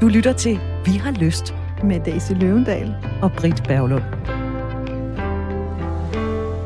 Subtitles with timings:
[0.00, 4.02] Du lytter til Vi har lyst med Daisy Løvendal og Britt Berglund.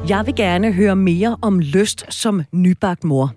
[0.08, 3.34] Jeg vil gerne høre mere om lyst som nybagt mor.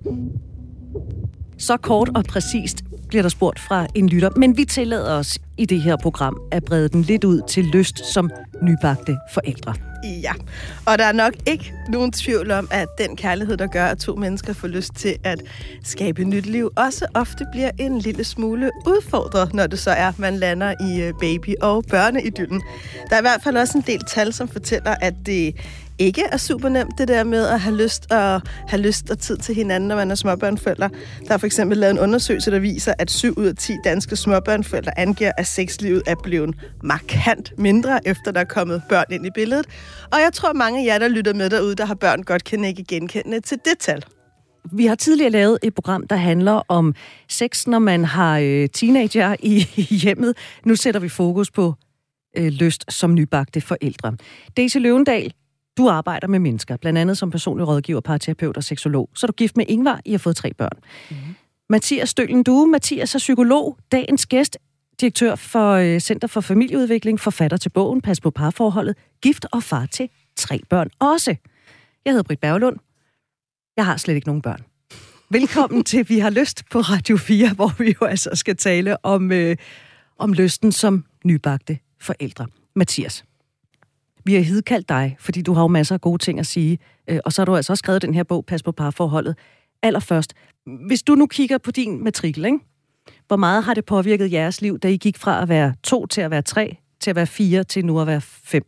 [1.58, 5.66] Så kort og præcist bliver der spurgt fra en lytter, men vi tillader os i
[5.66, 8.30] det her program at brede den lidt ud til lyst som
[8.62, 9.74] nybagte forældre.
[10.04, 10.34] Ja,
[10.86, 14.16] og der er nok ikke nogen tvivl om, at den kærlighed, der gør, at to
[14.16, 15.42] mennesker får lyst til at
[15.84, 20.20] skabe nyt liv, også ofte bliver en lille smule udfordret, når det så er, at
[20.20, 22.61] man lander i øh, baby- og børneidyllen.
[23.10, 25.56] Der er i hvert fald også en del tal, som fortæller, at det
[26.00, 29.38] ikke er super nemt, det der med at have lyst og have lyst og tid
[29.38, 30.89] til hinanden, når man er småbørnforældre.
[31.28, 34.16] Der er for eksempel lavet en undersøgelse, der viser, at 7 ud af 10 danske
[34.16, 39.30] småbørnforældre angiver, at sexlivet er blevet markant mindre, efter der er kommet børn ind i
[39.36, 39.66] billedet.
[40.11, 42.64] Og jeg tror, mange af jer, der lytter med derude, der har børn, godt kan
[42.64, 44.03] ikke genkende til det tal.
[44.72, 46.95] Vi har tidligere lavet et program, der handler om
[47.30, 50.38] sex, når man har øh, teenager i, i hjemmet.
[50.66, 51.73] Nu sætter vi fokus på
[52.38, 54.16] øh, lyst som nybagte forældre.
[54.58, 55.33] Daisy Løvendal,
[55.77, 59.09] du arbejder med mennesker, blandt andet som personlig rådgiver, parterapeut og seksolog.
[59.16, 60.77] Så er du gift med Ingvar, I har fået tre børn.
[61.09, 61.35] Mm-hmm.
[61.69, 64.57] Mathias Støllen du Mathias er psykolog, dagens gæst,
[65.02, 69.85] direktør for øh, Center for Familieudvikling, forfatter til bogen Pas på parforholdet, gift og far
[69.85, 71.35] til tre børn også.
[72.05, 72.77] Jeg hedder Britt Berglund.
[73.77, 74.61] Jeg har slet ikke nogen børn.
[75.30, 79.31] Velkommen til Vi har lyst på Radio 4, hvor vi jo altså skal tale om,
[79.31, 79.55] øh,
[80.17, 82.47] om lysten som nybagte forældre.
[82.75, 83.25] Mathias,
[84.25, 87.19] vi har hidkaldt dig, fordi du har jo masser af gode ting at sige, øh,
[87.25, 89.35] og så har du altså også skrevet den her bog, Pas på parforholdet.
[89.81, 90.33] Allerførst,
[90.88, 92.59] hvis du nu kigger på din matrikel, ikke?
[93.27, 96.21] hvor meget har det påvirket jeres liv, da I gik fra at være to til
[96.21, 98.63] at være tre, til at være fire, til nu at være fem?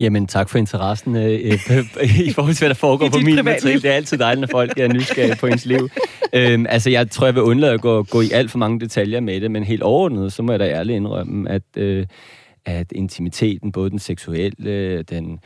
[0.00, 3.82] Jamen, tak for interessen øh, øh, i forhold til, hvad der foregår på min matrikel.
[3.82, 5.88] Det er altid dejligt, når folk er nysgerrige på ens liv.
[6.32, 9.20] Øhm, altså, jeg tror, jeg vil undlade at gå, gå i alt for mange detaljer
[9.20, 12.06] med det, men helt overordnet, så må jeg da ærligt indrømme, at, øh,
[12.64, 15.40] at intimiteten, både den seksuelle, den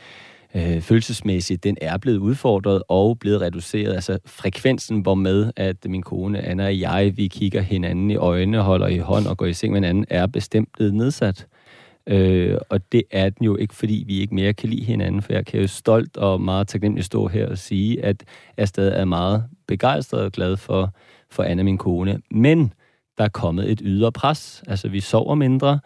[0.55, 3.93] øh, følelsesmæssige, den er blevet udfordret og blevet reduceret.
[3.93, 8.61] Altså frekvensen, hvor med at min kone Anna og jeg, vi kigger hinanden i øjnene,
[8.61, 11.47] holder i hånd og går i seng med hinanden, er bestemt blevet nedsat.
[12.07, 15.33] Øh, og det er den jo ikke, fordi vi ikke mere kan lide hinanden, for
[15.33, 18.23] jeg kan jo stolt og meget taknemmelig stå her og sige, at
[18.57, 20.93] jeg stadig er meget begejstret og glad for,
[21.31, 22.19] for Anna, min kone.
[22.31, 22.73] Men
[23.17, 24.63] der er kommet et ydre pres.
[24.67, 25.79] Altså, vi sover mindre,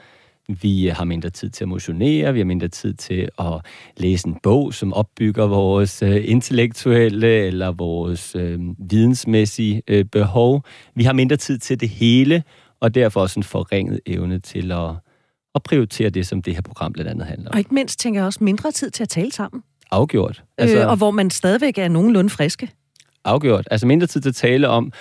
[0.61, 3.65] vi har mindre tid til at motionere, vi har mindre tid til at
[3.97, 10.63] læse en bog, som opbygger vores øh, intellektuelle eller vores øh, vidensmæssige øh, behov.
[10.95, 12.43] Vi har mindre tid til det hele,
[12.79, 14.89] og derfor også en forringet evne til at,
[15.55, 17.53] at prioritere det, som det her program blandt andet handler om.
[17.53, 19.63] Og ikke mindst tænker jeg også mindre tid til at tale sammen.
[19.91, 20.43] Afgjort.
[20.57, 22.69] Altså, øh, og hvor man stadigvæk er nogenlunde friske.
[23.25, 23.67] Afgjort.
[23.71, 24.91] Altså mindre tid til at tale om,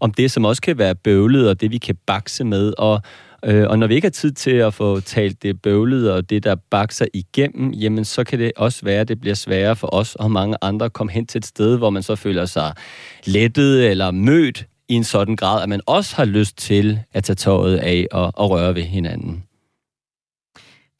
[0.00, 3.02] om det, som også kan være bøvlet, og det, vi kan bakse med, og
[3.44, 6.44] Øh, og når vi ikke har tid til at få talt det bøvlede og det,
[6.44, 10.14] der bakser igennem, jamen så kan det også være, at det bliver sværere for os
[10.14, 12.72] og mange andre at komme hen til et sted, hvor man så føler sig
[13.24, 17.34] lettet eller mødt i en sådan grad, at man også har lyst til at tage
[17.34, 19.44] tøjet af og, og røre ved hinanden.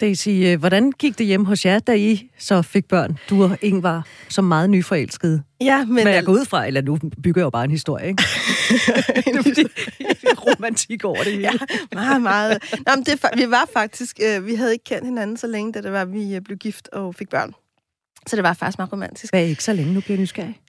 [0.01, 3.19] Daisy, øh, hvordan gik det hjem hos jer, da I så fik børn?
[3.31, 5.43] Du og Ingvar, som meget nyforelskede.
[5.61, 5.95] Ja, men...
[5.95, 8.23] Men jeg går ud fra, eller nu bygger jeg jo bare en historie, ikke?
[10.47, 11.43] romantik over det hele.
[11.43, 11.53] Ja,
[11.93, 12.59] meget, meget.
[12.87, 15.81] Nå, men det, vi var faktisk, øh, vi havde ikke kendt hinanden så længe, da
[15.81, 17.55] det var, vi øh, blev gift og fik børn.
[18.27, 19.33] Så det var faktisk meget romantisk.
[19.33, 19.95] Hvad ikke så længe?
[19.95, 20.61] Nu bliver jeg nysgerrig.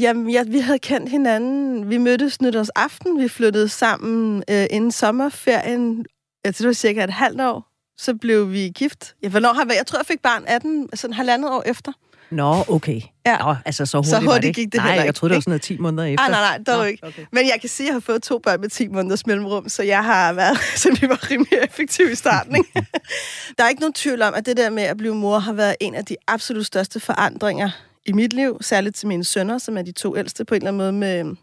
[0.00, 1.90] Jamen, ja, vi havde kendt hinanden.
[1.90, 3.22] Vi mødtes nytårsaften.
[3.22, 6.04] Vi flyttede sammen øh, inden sommerferien.
[6.44, 9.14] Tror, det var cirka et halvt år så blev vi gift.
[9.22, 9.72] Ja, hvornår har vi?
[9.76, 11.92] Jeg tror, jeg fik barn 18, sådan halvandet år efter.
[12.30, 13.00] Nå, okay.
[13.26, 13.38] Ja.
[13.38, 15.06] Nå, altså så hurtigt, så hurtigt det gik det Nej, heller ikke.
[15.06, 16.24] jeg troede, det var sådan noget 10 måneder efter.
[16.24, 17.06] Ah, nej, nej, dog Nå, ikke.
[17.06, 17.24] Okay.
[17.32, 19.82] Men jeg kan sige, at jeg har fået to børn med 10 måneders mellemrum, så
[19.82, 22.56] jeg har været, så vi var rimelig effektive i starten.
[22.56, 22.86] Ikke?
[23.58, 25.76] der er ikke nogen tvivl om, at det der med at blive mor har været
[25.80, 27.70] en af de absolut største forandringer
[28.06, 30.68] i mit liv, særligt til mine sønner, som er de to ældste på en eller
[30.68, 30.92] anden måde
[31.24, 31.36] med,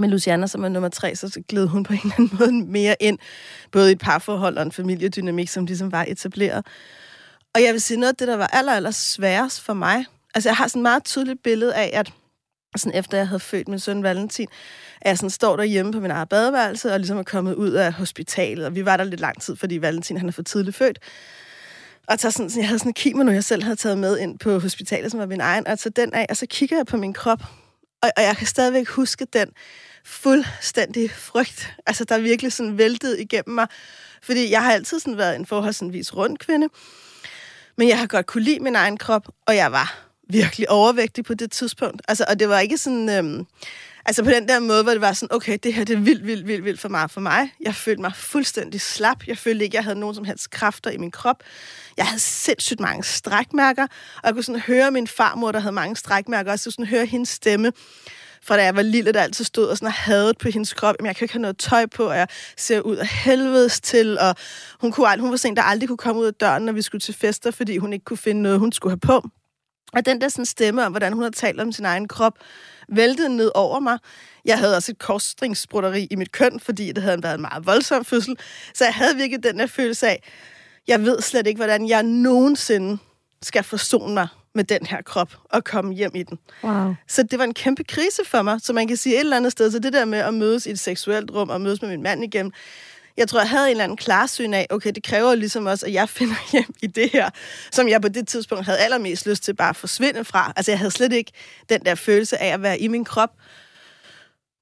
[0.00, 2.96] med Luciana, som er nummer tre, så gled hun på en eller anden måde mere
[3.00, 3.18] ind,
[3.72, 6.66] både i et parforhold og en familiedynamik, som ligesom var etableret.
[7.54, 10.04] Og jeg vil sige, noget af det, der var aller, aller sværest for mig,
[10.34, 12.12] altså jeg har sådan et meget tydeligt billede af, at
[12.76, 14.48] sådan efter jeg havde født min søn Valentin,
[15.00, 17.92] at jeg sådan står derhjemme på min eget badeværelse, og ligesom er kommet ud af
[17.92, 20.98] hospitalet, og vi var der lidt lang tid, fordi Valentin han er for tidligt født.
[22.08, 24.58] Og tager sådan, jeg havde sådan en kimono, jeg selv havde taget med ind på
[24.58, 26.96] hospitalet, som var min egen, og jeg tager den af, og så kigger jeg på
[26.96, 27.42] min krop,
[28.02, 29.48] og, og jeg kan stadigvæk huske den
[30.06, 33.66] fuldstændig frygt, altså der er virkelig sådan væltet igennem mig,
[34.22, 36.68] fordi jeg har altid sådan været en forholdsvis rund kvinde,
[37.76, 39.98] men jeg har godt kunne lide min egen krop, og jeg var
[40.28, 42.02] virkelig overvægtig på det tidspunkt.
[42.08, 43.08] Altså, og det var ikke sådan...
[43.08, 43.46] Øhm,
[44.08, 46.26] Altså på den der måde, hvor det var sådan, okay, det her det er vildt,
[46.26, 47.10] vildt, vildt, vildt for mig.
[47.10, 49.26] For mig, jeg følte mig fuldstændig slap.
[49.26, 51.42] Jeg følte ikke, jeg havde nogen som helst kræfter i min krop.
[51.96, 53.82] Jeg havde sindssygt mange strækmærker,
[54.16, 57.06] og jeg kunne sådan høre min farmor, der havde mange strækmærker, og så sådan høre
[57.06, 57.72] hendes stemme
[58.46, 60.94] fra da jeg var lille, der altid stod og sådan hadet på hendes krop.
[60.98, 64.18] Jamen, jeg kan ikke have noget tøj på, og jeg ser ud af helvedes til,
[64.18, 64.34] og
[64.80, 67.00] hun, kunne, hun var sådan, der aldrig kunne komme ud af døren, når vi skulle
[67.00, 69.28] til fester, fordi hun ikke kunne finde noget, hun skulle have på.
[69.92, 72.38] Og den der sådan stemme om, hvordan hun har talt om sin egen krop,
[72.88, 73.98] væltede ned over mig.
[74.44, 78.04] Jeg havde også et korsstringsbrutteri i mit køn, fordi det havde været en meget voldsom
[78.04, 78.36] fødsel.
[78.74, 80.22] Så jeg havde virkelig den der følelse af,
[80.88, 82.98] jeg ved slet ikke, hvordan jeg nogensinde
[83.42, 86.38] skal forsone mig med den her krop og komme hjem i den.
[86.64, 86.94] Wow.
[87.08, 89.52] Så det var en kæmpe krise for mig, så man kan sige et eller andet
[89.52, 92.02] sted, så det der med at mødes i et seksuelt rum og mødes med min
[92.02, 92.52] mand igen,
[93.16, 95.92] jeg tror, jeg havde en eller anden klarsyn af, okay, det kræver ligesom også, at
[95.92, 97.30] jeg finder hjem i det her,
[97.72, 100.52] som jeg på det tidspunkt havde allermest lyst til bare at forsvinde fra.
[100.56, 101.32] Altså, jeg havde slet ikke
[101.68, 103.30] den der følelse af at være i min krop.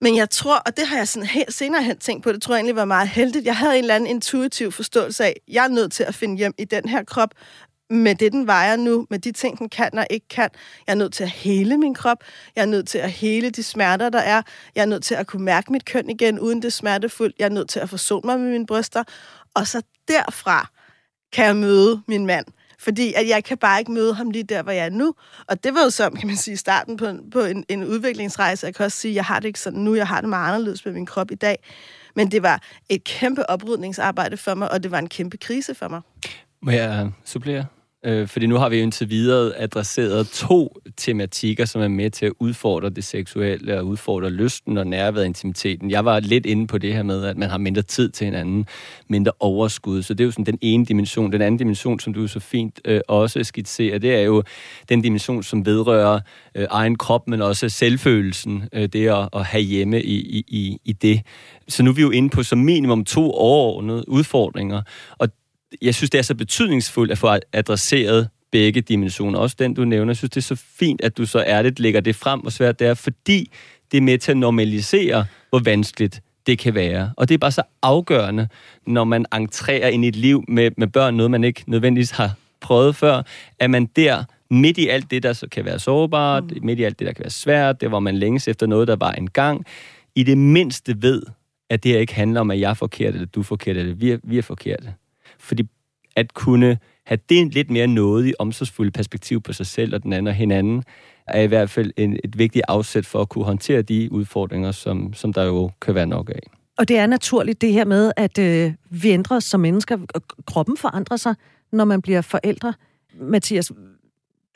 [0.00, 2.54] Men jeg tror, og det har jeg sådan helt senere hen tænkt på, det tror
[2.54, 3.44] jeg egentlig var meget heldigt.
[3.44, 6.54] Jeg havde en eller anden intuitiv forståelse af, jeg er nødt til at finde hjem
[6.58, 7.30] i den her krop,
[7.90, 10.50] med det, den vejer nu, med de ting, den kan og ikke kan.
[10.86, 12.18] Jeg er nødt til at hele min krop.
[12.56, 14.42] Jeg er nødt til at hele de smerter, der er.
[14.74, 17.36] Jeg er nødt til at kunne mærke mit køn igen, uden det er smertefuldt.
[17.38, 19.04] Jeg er nødt til at forsone mig med mine bryster.
[19.54, 20.68] Og så derfra
[21.32, 22.46] kan jeg møde min mand.
[22.78, 25.14] Fordi at jeg kan bare ikke møde ham lige der, hvor jeg er nu.
[25.48, 28.66] Og det var jo så, kan man sige, starten på, en, på en, en udviklingsrejse.
[28.66, 29.94] Jeg kan også sige, at jeg har det ikke sådan nu.
[29.94, 31.58] Jeg har det meget anderledes med min krop i dag.
[32.16, 35.88] Men det var et kæmpe oprydningsarbejde for mig, og det var en kæmpe krise for
[35.88, 36.00] mig.
[36.64, 37.66] Må jeg supplere?
[38.06, 42.26] Øh, fordi nu har vi jo indtil videre adresseret to tematikker, som er med til
[42.26, 45.90] at udfordre det seksuelle og udfordre lysten og nærværet og intimiteten.
[45.90, 48.66] Jeg var lidt inde på det her med, at man har mindre tid til hinanden,
[49.08, 50.02] mindre overskud.
[50.02, 51.32] Så det er jo sådan den ene dimension.
[51.32, 54.42] Den anden dimension, som du så fint øh, også skitserer, det er jo
[54.88, 56.20] den dimension, som vedrører
[56.54, 58.64] øh, egen krop, men også selvfølelsen.
[58.72, 61.22] Øh, det at, at have hjemme i, i, i, i det.
[61.68, 64.82] Så nu er vi jo inde på som minimum to overordnede udfordringer.
[65.18, 65.28] Og
[65.82, 69.38] jeg synes, det er så betydningsfuldt at få adresseret begge dimensioner.
[69.38, 70.10] Også den, du nævner.
[70.10, 72.78] Jeg synes, det er så fint, at du så ærligt lægger det frem, hvor svært
[72.78, 73.50] det er, fordi
[73.92, 77.12] det er med til at normalisere, hvor vanskeligt det kan være.
[77.16, 78.48] Og det er bare så afgørende,
[78.86, 82.34] når man entrerer ind i et liv med, med børn, noget man ikke nødvendigvis har
[82.60, 83.22] prøvet før,
[83.58, 86.58] at man der midt i alt det, der så kan være sårbart, mm.
[86.62, 88.96] midt i alt det, der kan være svært, det hvor man længes efter noget, der
[88.96, 89.66] var en gang,
[90.14, 91.22] i det mindste ved,
[91.70, 93.94] at det her ikke handler om, at jeg er forkert, eller du er forkert, eller
[93.94, 94.94] vi er, vi er forkerte.
[95.44, 95.62] Fordi
[96.16, 100.26] at kunne have det lidt mere nådig, omsorgsfulde perspektiv på sig selv og den anden
[100.26, 100.84] og hinanden,
[101.26, 105.12] er i hvert fald en, et vigtigt afsæt for at kunne håndtere de udfordringer, som,
[105.12, 106.40] som der jo kan være nok af.
[106.78, 109.98] Og det er naturligt det her med, at øh, vi ændrer os som mennesker.
[110.14, 111.34] og Kroppen forandrer sig,
[111.72, 112.74] når man bliver forældre.
[113.20, 113.72] Mathias,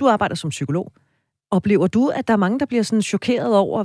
[0.01, 0.93] du arbejder som psykolog.
[1.51, 3.85] Oplever du, at der er mange, der bliver sådan chokeret over,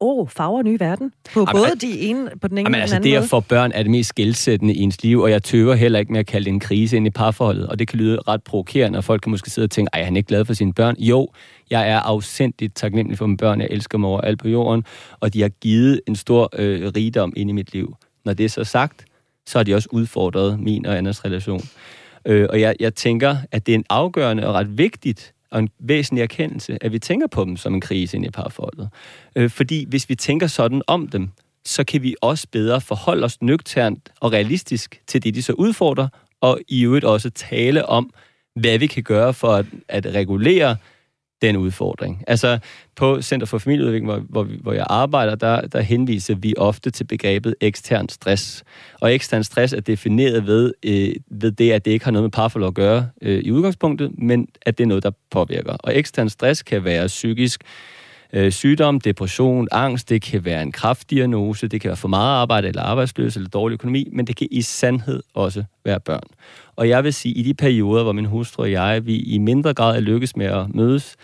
[0.00, 1.12] åh, oh, farver nye verden.
[1.34, 3.30] På jamen, både de ene, på den ene jamen, og altså, den anden det at
[3.30, 6.20] få børn er det mest skældsættende i ens liv, og jeg tøver heller ikke med
[6.20, 9.04] at kalde det en krise ind i parforholdet, og det kan lyde ret provokerende, og
[9.04, 10.96] folk kan måske sidde og tænke, ej, han er ikke glad for sine børn.
[10.98, 11.28] Jo,
[11.70, 14.84] jeg er afsindigt taknemmelig for mine børn, jeg elsker dem over alt på jorden,
[15.20, 17.96] og de har givet en stor øh, rigdom ind i mit liv.
[18.24, 19.04] Når det er så sagt,
[19.46, 21.62] så har de også udfordret min og andres relation.
[22.26, 25.68] Øh, og jeg, jeg tænker, at det er en afgørende og ret vigtigt og en
[25.78, 28.88] væsentlig erkendelse, at vi tænker på dem som en krise ind i parforholdet.
[29.36, 31.30] Øh, fordi hvis vi tænker sådan om dem,
[31.64, 36.08] så kan vi også bedre forholde os nøgternt og realistisk til det, de så udfordrer,
[36.40, 38.10] og i øvrigt også tale om,
[38.54, 40.76] hvad vi kan gøre for at, at regulere
[41.42, 42.24] den udfordring.
[42.26, 42.58] Altså
[42.96, 47.04] på Center for Familieudvikling, hvor, hvor, hvor jeg arbejder, der, der henviser vi ofte til
[47.04, 48.64] begrebet ekstern stress.
[49.00, 52.30] Og ekstern stress er defineret ved, øh, ved det, at det ikke har noget med
[52.30, 55.72] parforhold at gøre øh, i udgangspunktet, men at det er noget, der påvirker.
[55.72, 57.99] Og ekstern stress kan være psykisk øh,
[58.32, 62.68] øh, sygdom, depression, angst, det kan være en kraftdiagnose, det kan være for meget arbejde
[62.68, 66.28] eller arbejdsløs eller dårlig økonomi, men det kan i sandhed også være børn.
[66.76, 69.74] Og jeg vil sige, i de perioder, hvor min hustru og jeg, vi i mindre
[69.74, 71.16] grad er lykkes med at mødes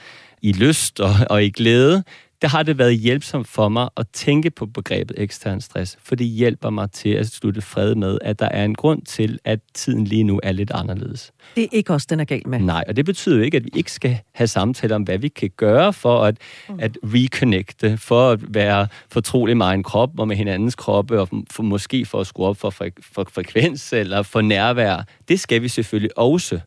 [0.43, 2.03] i lyst og, og i glæde,
[2.43, 6.27] der har det været hjælpsomt for mig at tænke på begrebet ekstern stress, for det
[6.27, 10.05] hjælper mig til at slutte fred med, at der er en grund til, at tiden
[10.05, 11.33] lige nu er lidt anderledes.
[11.55, 12.59] Det er ikke også den er galt med.
[12.59, 15.29] Nej, og det betyder jo ikke, at vi ikke skal have samtaler om, hvad vi
[15.29, 16.39] kan gøre for at,
[16.69, 16.75] mm.
[16.79, 21.63] at reconnecte, for at være fortrolig med egen krop og med hinandens kroppe, og for,
[21.63, 25.05] måske for at skrue op for, fre, for frekvens eller for nærvær.
[25.29, 26.61] Det skal vi selvfølgelig også.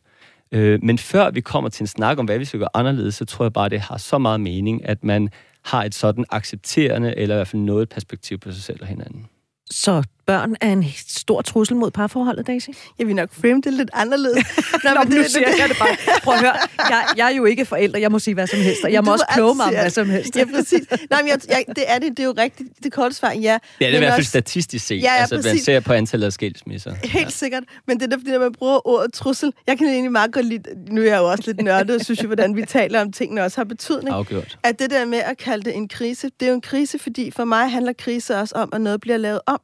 [0.52, 3.24] Øh, men før vi kommer til en snak om, hvad vi skal gøre anderledes, så
[3.24, 5.30] tror jeg bare, det har så meget mening, at man
[5.64, 9.26] har et sådan accepterende, eller i hvert fald noget perspektiv på sig selv og hinanden.
[9.70, 12.68] Så børn er en stor trussel mod parforholdet, Daisy?
[12.98, 14.36] Jeg vil nok frame det lidt anderledes.
[14.84, 15.96] Nå, Nå men nu det, siger det, jeg det bare.
[16.22, 18.84] Prøv at høre, jeg, jeg er jo ikke forælder, jeg må sige hvad som helst,
[18.84, 20.36] og jeg må også kloge mig om hvad som helst.
[20.36, 20.86] Ja, præcis.
[21.10, 23.58] Nej, men jeg, jeg, det er det, det er jo rigtigt, det korte svar, ja.
[23.78, 26.26] Det er det i hvert fald statistisk set, ja, ja, altså man ser på antallet
[26.26, 26.94] af skilsmisser.
[27.04, 27.30] Helt ja.
[27.30, 30.46] sikkert, men det er fordi, når man bruger ordet trussel, jeg kan egentlig meget godt
[30.46, 33.12] lide, nu er jeg jo også lidt nørdet, og synes jo, hvordan vi taler om
[33.12, 34.16] tingene også har betydning.
[34.16, 34.58] Afgjort.
[34.62, 37.30] At det der med at kalde det en krise, det er jo en krise, fordi
[37.30, 39.60] for mig handler krise også om, at noget bliver lavet om.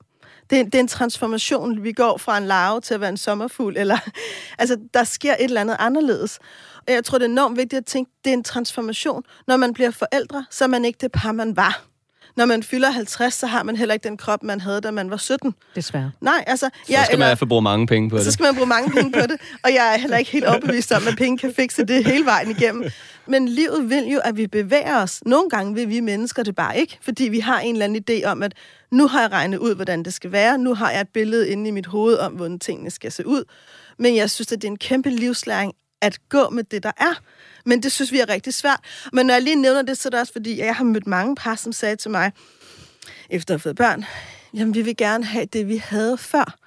[0.50, 1.82] Det er, det er en transformation.
[1.82, 3.76] Vi går fra en larve til at være en sommerfugl.
[3.76, 3.98] Eller,
[4.58, 6.38] altså, der sker et eller andet anderledes.
[6.86, 9.22] Og jeg tror, det er enormt vigtigt at tænke, det er en transformation.
[9.46, 11.82] Når man bliver forældre, så er man ikke det par, man var.
[12.36, 15.10] Når man fylder 50, så har man heller ikke den krop, man havde, da man
[15.10, 15.54] var 17.
[15.74, 16.10] Desværre.
[16.20, 16.70] Nej, altså...
[16.86, 18.24] Så ja, skal man i hvert fald bruge mange penge på det.
[18.24, 19.40] Så skal man bruge mange penge på det.
[19.64, 22.50] Og jeg er heller ikke helt overbevist om, at penge kan fikse det hele vejen
[22.50, 22.90] igennem.
[23.26, 25.22] Men livet vil jo, at vi bevæger os.
[25.26, 28.24] Nogle gange vil vi mennesker det bare ikke, fordi vi har en eller anden idé
[28.24, 28.52] om, at
[28.90, 30.58] nu har jeg regnet ud, hvordan det skal være.
[30.58, 33.44] Nu har jeg et billede inde i mit hoved om, hvordan tingene skal se ud.
[33.98, 37.14] Men jeg synes, at det er en kæmpe livslæring at gå med det, der er.
[37.64, 38.80] Men det synes vi er rigtig svært.
[39.12, 41.36] Men når jeg lige nævner det, så er det også fordi, jeg har mødt mange
[41.36, 42.32] par, som sagde til mig,
[43.30, 44.04] efter at have fået børn,
[44.54, 46.58] jamen vi vil gerne have det, vi havde før.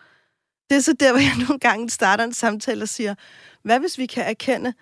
[0.69, 3.15] Det er så der, hvor jeg nogle gange starter en samtale og siger,
[3.63, 4.73] hvad hvis vi kan erkende,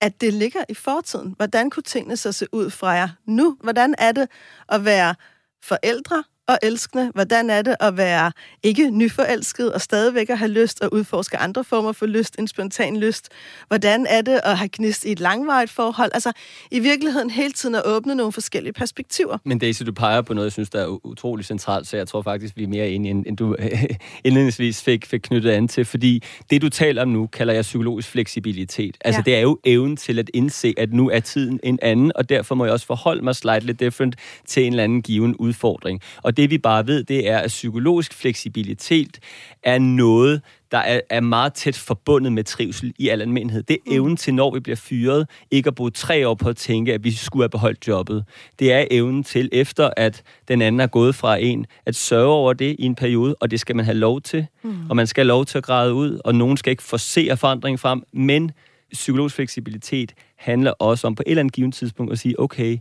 [0.00, 1.34] at det ligger i fortiden?
[1.36, 3.56] Hvordan kunne tingene så se ud fra jer nu?
[3.62, 4.28] Hvordan er det
[4.68, 5.14] at være
[5.62, 7.10] forældre og elskende?
[7.14, 11.64] Hvordan er det at være ikke nyforelsket og stadigvæk at have lyst og udforske andre
[11.64, 13.28] former for lyst, en spontan lyst?
[13.68, 16.10] Hvordan er det at have gnist i et langvarigt forhold?
[16.14, 16.32] Altså
[16.70, 19.38] i virkeligheden hele tiden at åbne nogle forskellige perspektiver.
[19.44, 22.22] Men Daisy, du peger på noget, jeg synes, der er utrolig centralt, så jeg tror
[22.22, 23.56] faktisk, vi er mere enige, end du
[24.24, 28.08] indledningsvis fik, fik knyttet an til, fordi det, du taler om nu, kalder jeg psykologisk
[28.08, 28.96] fleksibilitet.
[29.00, 29.30] Altså ja.
[29.30, 32.54] det er jo evnen til at indse, at nu er tiden en anden, og derfor
[32.54, 36.00] må jeg også forholde mig slightly different til en eller anden given udfordring.
[36.22, 39.18] Og det vi bare ved, det er, at psykologisk fleksibilitet
[39.62, 43.62] er noget, der er, er meget tæt forbundet med trivsel i al almindelighed.
[43.62, 43.92] Det er mm.
[43.92, 47.04] evnen til, når vi bliver fyret, ikke at bruge tre år på at tænke, at
[47.04, 48.24] vi skulle have beholdt jobbet.
[48.58, 52.52] Det er evnen til, efter at den anden er gået fra en, at sørge over
[52.52, 54.46] det i en periode, og det skal man have lov til.
[54.62, 54.90] Mm.
[54.90, 57.80] Og man skal have lov til at græde ud, og nogen skal ikke forse forandring
[57.80, 58.50] frem, men
[58.92, 62.78] psykologisk fleksibilitet handler også om på et eller andet givet tidspunkt at sige, okay,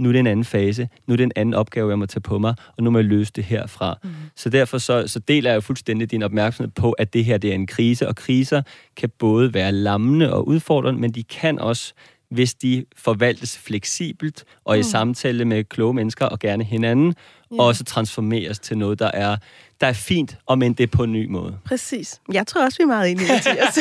[0.00, 2.20] nu er det en anden fase, nu er det en anden opgave, jeg må tage
[2.20, 3.98] på mig, og nu må jeg løse det herfra.
[4.02, 4.10] Mm.
[4.36, 7.50] Så derfor så, så deler jeg jo fuldstændig din opmærksomhed på, at det her det
[7.50, 8.62] er en krise, og kriser
[8.96, 11.94] kan både være lammende og udfordrende, men de kan også
[12.30, 14.82] hvis de forvaltes fleksibelt og i mm.
[14.82, 17.14] samtale med kloge mennesker og gerne hinanden,
[17.52, 17.66] yeah.
[17.66, 19.36] også transformeres til noget, der er,
[19.80, 21.56] der er fint, og men det er på en ny måde.
[21.64, 22.20] Præcis.
[22.32, 23.78] Jeg tror også, vi er meget enige, Mathias.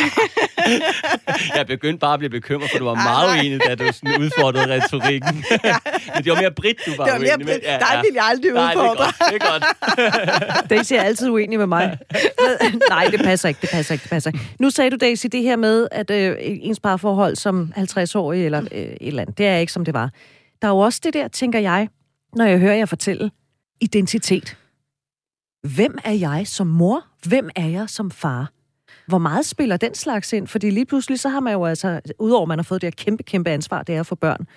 [1.58, 4.22] jeg begyndte bare at blive bekymret, for du var ah, meget uenig, da du sådan
[4.22, 5.36] udfordrede retorikken.
[6.16, 7.60] Men det var mere Britt, du var, det var mere uenig med.
[7.64, 9.06] Ja, Der vil jeg aldrig Nej, udfordre.
[9.32, 9.64] det er godt.
[9.96, 10.70] Det er godt.
[10.70, 11.98] Daisy er altid uenig med mig.
[12.90, 14.46] Nej, det passer ikke, det passer ikke, det passer ikke.
[14.60, 18.82] Nu sagde du, Daisy, det her med, at øh, ens parforhold som 50-årig eller øh,
[18.82, 20.10] et eller andet, det er ikke, som det var.
[20.62, 21.88] Der er jo også det der, tænker jeg,
[22.36, 23.32] når jeg hører jer fortælle,
[23.82, 24.58] identitet.
[25.68, 27.06] Hvem er jeg som mor?
[27.28, 28.52] Hvem er jeg som far?
[29.08, 30.48] Hvor meget spiller den slags ind?
[30.48, 33.04] Fordi lige pludselig, så har man jo altså, udover at man har fået det her
[33.04, 34.48] kæmpe, kæmpe ansvar, det er for børn,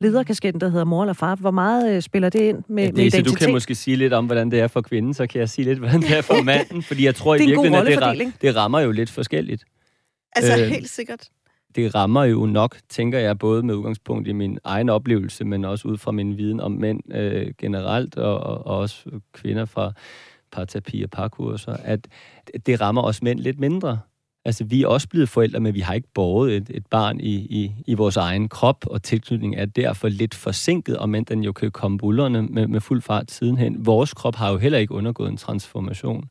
[0.00, 1.34] lederkasketten, der hedder mor eller far.
[1.36, 3.28] Hvor meget øh, spiller det ind med, ja, det, med identitet?
[3.28, 5.48] Så du kan måske sige lidt om, hvordan det er for kvinden, så kan jeg
[5.48, 6.82] sige lidt, hvordan det er for manden.
[6.82, 9.64] Fordi jeg tror i virkeligheden, at det, det rammer jo lidt forskelligt.
[10.36, 11.28] Altså øh, helt sikkert.
[11.76, 15.88] Det rammer jo nok, tænker jeg, både med udgangspunkt i min egen oplevelse, men også
[15.88, 19.92] ud fra min viden om mænd øh, generelt, og, og også kvinder fra
[20.52, 22.08] parterapi og parkurser, at
[22.66, 23.98] det rammer os mænd lidt mindre.
[24.46, 27.34] Altså, vi er også blevet forældre, men vi har ikke båret et, et barn i,
[27.34, 31.52] i, i vores egen krop, og tilknytning er derfor lidt forsinket, og men den jo
[31.52, 33.86] kan komme bullerne med, med fuld fart sidenhen.
[33.86, 36.24] Vores krop har jo heller ikke undergået en transformation.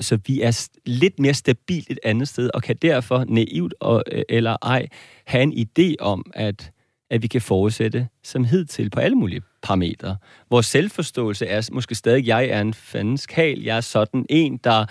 [0.00, 4.22] Så vi er lidt mere stabilt et andet sted, og kan derfor naivt og, øh,
[4.28, 4.86] eller ej
[5.26, 6.70] have en idé om, at
[7.10, 10.16] at vi kan fortsætte som hidtil på alle mulige parametre.
[10.50, 14.86] Vores selvforståelse er måske stadig, jeg er en fandens kal, jeg er sådan en, der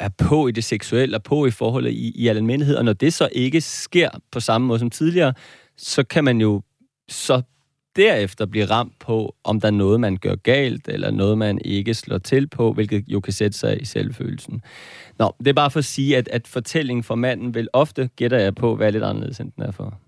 [0.00, 3.14] er på i det seksuelle og på i forholdet i, i almindelighed, og når det
[3.14, 5.34] så ikke sker på samme måde som tidligere,
[5.76, 6.62] så kan man jo
[7.08, 7.42] så
[7.96, 11.94] derefter blive ramt på, om der er noget, man gør galt, eller noget, man ikke
[11.94, 14.62] slår til på, hvilket jo kan sætte sig i selvfølelsen.
[15.18, 18.38] Nå, det er bare for at sige, at, at fortællingen for manden vil ofte, gætter
[18.38, 19.98] jeg på, være lidt anderledes, end den er for,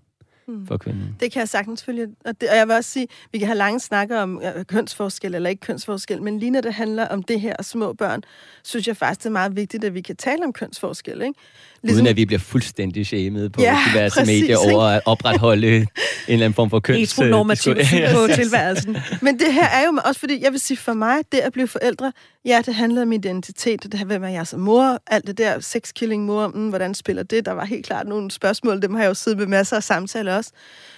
[0.47, 0.67] mm.
[0.67, 1.15] for kvinden.
[1.19, 2.07] Det kan jeg sagtens følge.
[2.25, 5.35] Og, det, og jeg vil også sige, vi kan have lange snakker om uh, kønsforskel
[5.35, 8.23] eller ikke kønsforskel, men lige når det handler om det her små børn,
[8.63, 11.21] synes jeg faktisk, det er meget vigtigt, at vi kan tale om kønsforskel.
[11.21, 11.39] Ikke?
[11.85, 12.01] Ligesom...
[12.01, 15.87] Uden at vi bliver fuldstændig shamed på ja, diverse præcis, medier over at opretholde en
[16.27, 16.99] eller anden form for køns...
[16.99, 17.75] Heteronormativ
[18.13, 18.97] på tilværelsen.
[19.21, 21.67] Men det her er jo også fordi, jeg vil sige for mig, det at blive
[21.67, 22.11] forældre,
[22.45, 25.59] ja, det handler om identitet, det her, hvem er jeg som mor, alt det der
[25.59, 27.45] sexkilling mor, mm, hvordan spiller det?
[27.45, 30.35] Der var helt klart nogle spørgsmål, dem har jeg jo siddet med masser af samtaler
[30.35, 30.51] også.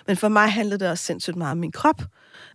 [0.08, 2.01] Men for mig handler det også sindssygt meget om min krop.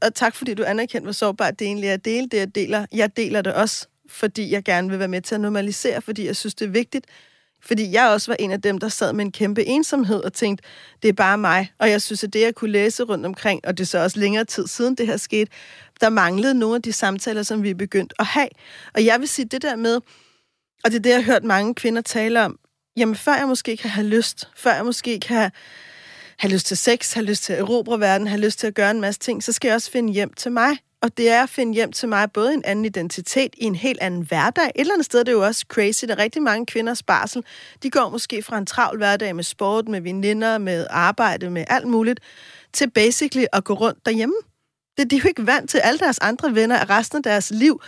[0.02, 2.86] Og tak fordi du anerkendte, hvor sårbart det egentlig er at dele det, jeg deler.
[2.92, 6.36] Jeg deler det også, fordi jeg gerne vil være med til at normalisere, fordi jeg
[6.36, 7.06] synes, det er vigtigt,
[7.64, 10.64] fordi jeg også var en af dem, der sad med en kæmpe ensomhed og tænkte,
[11.02, 11.72] det er bare mig.
[11.78, 14.20] Og jeg synes, at det, jeg kunne læse rundt omkring, og det er så også
[14.20, 15.50] længere tid siden det her skete,
[16.00, 18.48] der manglede nogle af de samtaler, som vi er begyndt at have.
[18.94, 19.94] Og jeg vil sige det der med,
[20.84, 22.58] og det er det, jeg har hørt mange kvinder tale om,
[22.96, 25.50] jamen før jeg måske kan have lyst, før jeg måske kan
[26.38, 28.90] have lyst til sex, have lyst til at erobre verden, have lyst til at gøre
[28.90, 30.78] en masse ting, så skal jeg også finde hjem til mig.
[31.02, 33.98] Og det er at finde hjem til mig både en anden identitet i en helt
[34.00, 34.64] anden hverdag.
[34.64, 37.44] Et eller andet sted det er det jo også crazy, der rigtig mange kvinders barsel,
[37.82, 41.86] de går måske fra en travl hverdag med sport, med veninder, med arbejde, med alt
[41.86, 42.20] muligt,
[42.72, 44.34] til basically at gå rundt derhjemme.
[44.98, 47.50] Det, de er jo ikke vant til alle deres andre venner af resten af deres
[47.50, 47.82] liv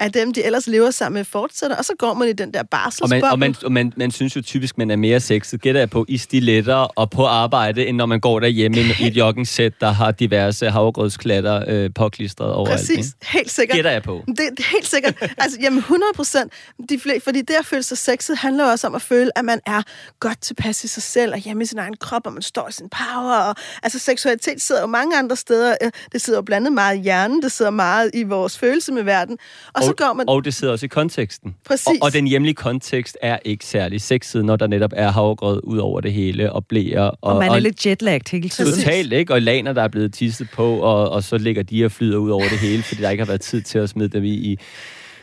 [0.00, 2.62] at dem, de ellers lever sammen med, fortsætter, og så går man i den der
[2.62, 3.16] barselsboble.
[3.16, 5.80] Og, man, og, man, og man, man synes jo typisk, man er mere sexet, gætter
[5.80, 9.72] jeg på, i stiletter og på arbejde, end når man går derhjemme i et joggingsæt,
[9.80, 13.76] der har diverse havregrødsklatter øh, påklistret over Præcis, alt, helt sikkert.
[13.76, 14.22] Gætter jeg på.
[14.26, 15.14] Det, det er helt sikkert.
[15.38, 16.52] altså, jamen 100 procent.
[16.88, 19.82] De fordi det at føle sig sexet, handler også om at føle, at man er
[20.20, 22.72] godt tilpas i sig selv, og hjemme i sin egen krop, og man står i
[22.72, 23.36] sin power.
[23.36, 25.76] Og, altså, seksualitet sidder jo mange andre steder.
[26.12, 29.38] Det sidder jo blandet meget i hjernen, det sidder meget i vores følelse med verden.
[29.74, 30.28] Og, og så går man...
[30.28, 31.56] Og det sidder også i konteksten.
[31.66, 31.86] Præcis.
[31.86, 35.78] Og, og den hjemlige kontekst er ikke særlig sexet, når der netop er havregrød ud
[35.78, 37.02] over det hele, og blæer.
[37.02, 38.72] Og, og man er og, lidt jetlagt hele tiden.
[38.72, 39.32] Totalt, ikke?
[39.32, 42.30] Og laner, der er blevet tisset på, og, og så ligger de og flyder ud
[42.30, 44.58] over det hele, fordi der ikke har været tid til at smide dem i, i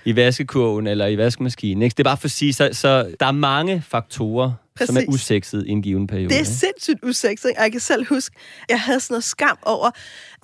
[0.07, 1.83] i vaskekurven eller i vaskemaskinen.
[1.83, 1.93] Ikke?
[1.93, 4.87] Det er bare for at sige, så, så der er mange faktorer, Præcis.
[4.87, 6.29] som er usekset i en given periode.
[6.29, 8.35] Det er sindssygt usekset, og jeg kan selv huske,
[8.69, 9.91] jeg havde sådan noget skam over,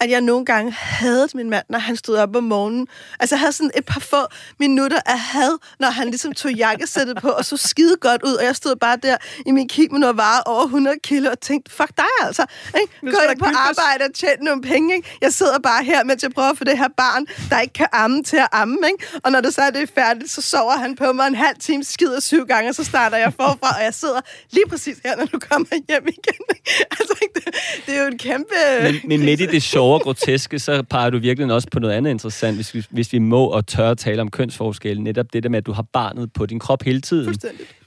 [0.01, 2.87] at jeg nogle gange havde min mand, når han stod op om morgenen.
[3.19, 4.25] Altså, jeg havde sådan et par få
[4.59, 8.43] minutter af had, når han ligesom tog jakkesættet på, og så skide godt ud, og
[8.43, 11.97] jeg stod bare der i min kimono og var over 100 kilo, og tænkte, fuck
[11.97, 12.45] dig altså.
[12.81, 13.17] Ikke?
[13.17, 14.95] Gå ind på arbejde og tjene nogle penge.
[14.95, 15.17] Ikke?
[15.21, 17.87] Jeg sidder bare her, mens jeg prøver at få det her barn, der ikke kan
[17.91, 18.77] amme til at amme.
[18.85, 19.19] Ikke?
[19.23, 21.83] Og når det så er det færdigt, så sover han på mig en halv time,
[21.83, 25.25] skider syv gange, og så starter jeg forfra, og jeg sidder lige præcis her, når
[25.25, 26.45] du kommer hjem igen.
[26.99, 27.43] altså, det,
[27.85, 28.55] det er jo en kæmpe...
[28.83, 31.93] Men, men midt i det sjove og groteske, så peger du virkelig også på noget
[31.93, 35.01] andet interessant, hvis vi, hvis vi må og tør tale om kønsforskel.
[35.01, 37.35] Netop det der med, at du har barnet på din krop hele tiden.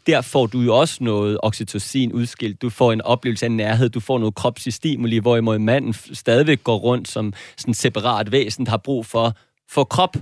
[0.07, 2.63] Der får du jo også noget oxytocin udskilt.
[2.63, 3.89] Du får en oplevelse af nærhed.
[3.89, 8.77] Du får noget kropsstimuli, hvorimod manden stadigvæk går rundt som sådan separat væsen, der har
[8.77, 9.33] brug for,
[9.69, 10.17] for krop.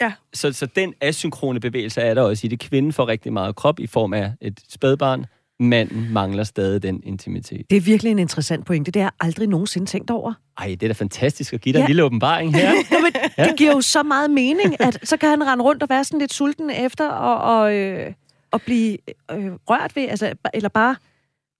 [0.00, 0.12] Ja.
[0.34, 2.60] Så, så den asynkrone bevægelse er der også i det.
[2.60, 5.26] Kvinden får rigtig meget krop i form af et spædbarn
[5.62, 7.70] manden mangler stadig den intimitet.
[7.70, 8.90] Det er virkelig en interessant pointe.
[8.90, 10.34] Det har jeg aldrig nogensinde tænkt over.
[10.58, 11.84] Ej, det er da fantastisk at give dig ja.
[11.84, 12.72] en lille åbenbaring her.
[12.90, 13.44] ja, men ja.
[13.44, 16.18] Det giver jo så meget mening, at så kan han rende rundt og være sådan
[16.18, 18.12] lidt sulten efter og, og, øh,
[18.50, 18.98] og blive
[19.30, 20.96] øh, rørt ved, altså, eller bare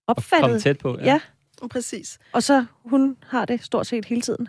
[0.06, 0.42] opfattet.
[0.42, 1.04] Komme tæt på, ja.
[1.04, 1.20] ja.
[1.70, 2.18] Præcis.
[2.32, 4.48] Og så hun har det stort set hele tiden.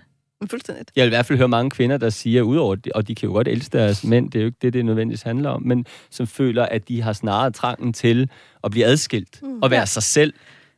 [0.50, 0.92] Fuldstændigt.
[0.96, 3.34] Jeg vil i hvert fald høre mange kvinder, der siger, udover, og de kan jo
[3.34, 6.28] godt elske deres mænd, det er jo ikke det, det nødvendigvis handler om, men som
[6.28, 8.30] føler, at de har snarere trangen til
[8.64, 9.62] at blive adskilt mm.
[9.62, 9.86] og være ja.
[9.86, 10.34] sig selv,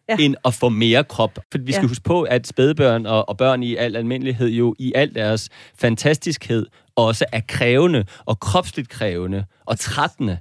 [0.10, 0.18] ja.
[0.20, 1.40] end at få mere krop.
[1.52, 1.88] For vi skal ja.
[1.88, 6.66] huske på, at spædbørn og, og børn i al almindelighed jo i al deres fantastiskhed
[6.96, 10.38] også er krævende og kropsligt krævende og trættende.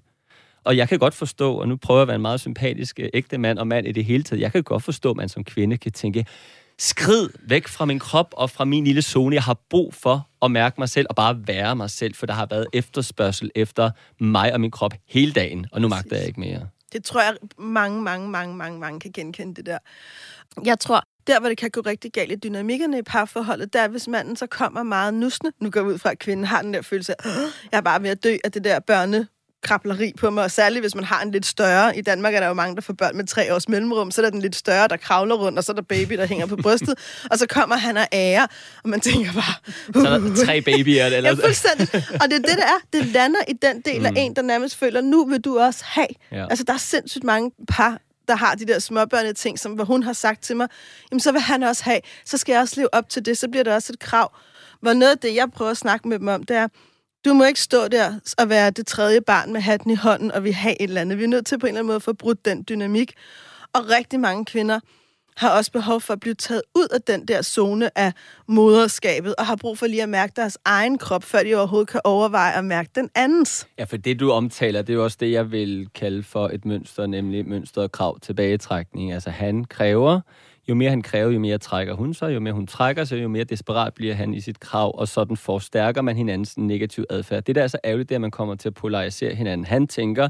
[0.65, 3.39] Og jeg kan godt forstå, og nu prøver jeg at være en meget sympatisk ægte
[3.39, 5.77] mand og mand i det hele taget, jeg kan godt forstå, at man som kvinde
[5.77, 6.27] kan tænke,
[6.79, 9.35] skrid væk fra min krop og fra min lille zone.
[9.35, 12.33] Jeg har brug for at mærke mig selv og bare være mig selv, for der
[12.33, 16.41] har været efterspørgsel efter mig og min krop hele dagen, og nu magter jeg ikke
[16.41, 16.69] mere.
[16.95, 19.79] Det tror jeg, mange, mange, mange, mange, mange kan genkende det der.
[20.65, 24.09] Jeg tror, der, hvor det kan gå rigtig galt i dynamikkerne i parforholdet, der hvis
[24.09, 25.53] manden så kommer meget nusne.
[25.61, 27.31] Nu går jeg ud fra, at kvinden har den der følelse af,
[27.73, 29.27] jeg er bare ved at dø af det der børne
[29.65, 31.99] krableri på mig, og særligt hvis man har en lidt større.
[31.99, 34.25] I Danmark er der jo mange, der får børn med tre års mellemrum, så er
[34.25, 36.57] der den lidt større, der kravler rundt, og så er der baby, der hænger på
[36.57, 36.99] brystet,
[37.31, 38.49] og så kommer han og ære,
[38.83, 39.55] og man tænker bare...
[39.97, 41.31] Uh, så er der tre babyer, eller?
[41.31, 41.89] Ja, fuldstændig.
[41.95, 42.79] Og det er det, der er.
[42.93, 44.07] Det lander i den del mm.
[44.07, 46.07] af en, der nærmest føler, nu vil du også have.
[46.33, 46.47] Ja.
[46.51, 47.99] Altså, der er sindssygt mange par,
[48.29, 50.69] der har de der småbørnede ting, som hvor hun har sagt til mig,
[51.11, 53.49] jamen så vil han også have, så skal jeg også leve op til det, så
[53.49, 54.37] bliver det også et krav.
[54.81, 56.69] Hvor noget af det, jeg prøver at snakke med dem om, det er,
[57.25, 60.45] du må ikke stå der og være det tredje barn med hatten i hånden, og
[60.45, 61.19] vi har et eller andet.
[61.19, 63.13] Vi er nødt til på en eller anden måde at få brudt den dynamik.
[63.73, 64.81] Og rigtig mange kvinder
[65.37, 68.13] har også behov for at blive taget ud af den der zone af
[68.47, 72.01] moderskabet, og har brug for lige at mærke deres egen krop, før de overhovedet kan
[72.05, 73.69] overveje at mærke den andens.
[73.79, 76.65] Ja, for det du omtaler, det er jo også det, jeg vil kalde for et
[76.65, 79.13] mønster, nemlig mønstret krav tilbagetrækning.
[79.13, 80.21] Altså han kræver,
[80.69, 83.29] jo mere han kræver, jo mere trækker hun sig, jo mere hun trækker sig, jo
[83.29, 87.45] mere desperat bliver han i sit krav, og sådan forstærker man hinandens negative adfærd.
[87.45, 89.67] Det der er så ærgerligt, det er, at man kommer til at polarisere hinanden.
[89.67, 90.29] Han tænker,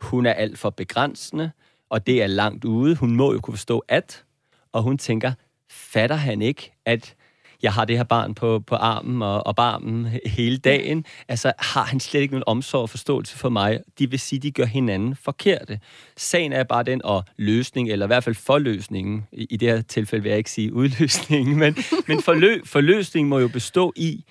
[0.00, 1.50] hun er alt for begrænsende,
[1.90, 2.96] og det er langt ude.
[2.96, 4.24] Hun må jo kunne forstå at,
[4.72, 5.32] og hun tænker,
[5.70, 7.14] fatter han ikke, at
[7.62, 11.04] jeg har det her barn på, på armen og, og barmen hele dagen.
[11.28, 13.80] Altså, har han slet ikke nogen omsorg og forståelse for mig?
[13.98, 15.80] De vil sige, de gør hinanden forkerte.
[16.16, 19.80] Sagen er bare den, og løsning, eller i hvert fald forløsningen, i, i det her
[19.80, 21.76] tilfælde vil jeg ikke sige udløsningen, men,
[22.08, 24.24] men forlø, forløsningen må jo bestå i,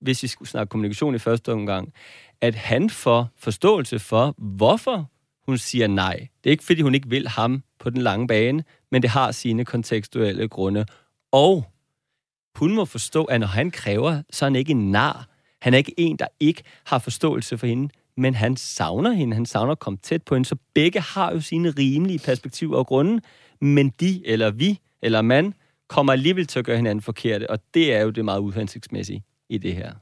[0.00, 1.92] hvis vi skulle snakke kommunikation i første omgang,
[2.40, 5.10] at han får forståelse for, hvorfor
[5.46, 6.28] hun siger nej.
[6.44, 9.32] Det er ikke, fordi hun ikke vil ham på den lange bane, men det har
[9.32, 10.86] sine kontekstuelle grunde.
[11.32, 11.64] Og
[12.58, 15.28] hun må forstå, at når han kræver, så er han ikke en nar.
[15.62, 19.34] Han er ikke en, der ikke har forståelse for hende, men han savner hende.
[19.34, 20.48] Han savner at komme tæt på hende.
[20.48, 23.20] Så begge har jo sine rimelige perspektiver og grunde,
[23.60, 25.54] men de, eller vi, eller man,
[25.88, 29.58] kommer alligevel til at gøre hinanden forkerte, og det er jo det meget uhensigtsmæssige i
[29.58, 29.92] det her.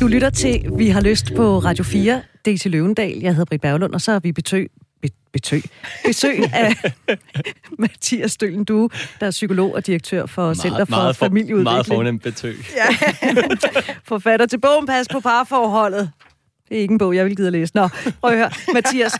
[0.00, 2.22] Du lytter til Vi har lyst på Radio 4.
[2.44, 3.18] Det er til Løvendal.
[3.20, 4.70] Jeg hedder Britt Berglund, og så er vi betøg,
[5.32, 5.62] betøg,
[6.04, 6.74] besøg af
[7.78, 11.62] Mathias Stølen Du, der er psykolog og direktør for meget, Center for meget for, Familieudvikling.
[11.64, 12.56] Meget fornemt betøg.
[12.76, 12.96] Ja.
[14.10, 16.10] Forfatter til bogen Pas på parforholdet.
[16.68, 17.76] Det er ikke en bog, jeg vil gide at læse.
[17.76, 17.88] Nå,
[18.20, 18.50] prøv at høre.
[18.74, 19.12] Mathias,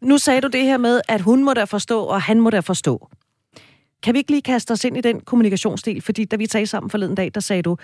[0.00, 2.60] nu sagde du det her med, at hun må da forstå, og han må da
[2.60, 3.08] forstå.
[4.02, 6.02] Kan vi ikke lige kaste os ind i den kommunikationsstil?
[6.02, 7.76] Fordi da vi talte sammen forleden dag, der sagde du,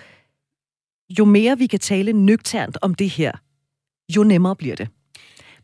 [1.19, 3.31] jo mere vi kan tale nøgternt om det her,
[4.15, 4.87] jo nemmere bliver det.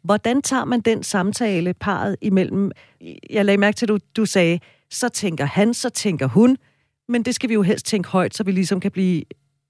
[0.03, 2.71] Hvordan tager man den samtale, parret imellem?
[3.29, 4.59] Jeg lagde mærke til, at du, du sagde,
[4.89, 6.57] så tænker han, så tænker hun,
[7.07, 9.23] men det skal vi jo helst tænke højt, så vi ligesom kan blive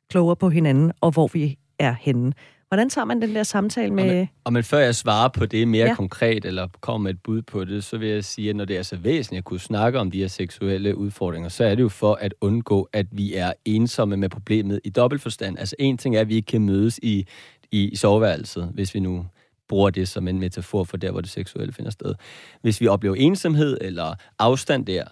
[0.09, 2.33] klogere på hinanden, og hvor vi er henne.
[2.67, 4.03] Hvordan tager man den der samtale med...
[4.03, 5.95] Og men, og men før jeg svarer på det mere ja.
[5.95, 8.77] konkret, eller kommer med et bud på det, så vil jeg sige, at når det
[8.77, 11.89] er så væsentligt at kunne snakke om de her seksuelle udfordringer, så er det jo
[11.89, 15.59] for at undgå, at vi er ensomme med problemet i dobbeltforstand.
[15.59, 17.27] Altså en ting er, at vi ikke kan mødes i,
[17.71, 19.25] i soveværelset, hvis vi nu
[19.69, 22.15] bruger det som en metafor for der, hvor det seksuelle finder sted.
[22.61, 25.03] Hvis vi oplever ensomhed eller afstand der,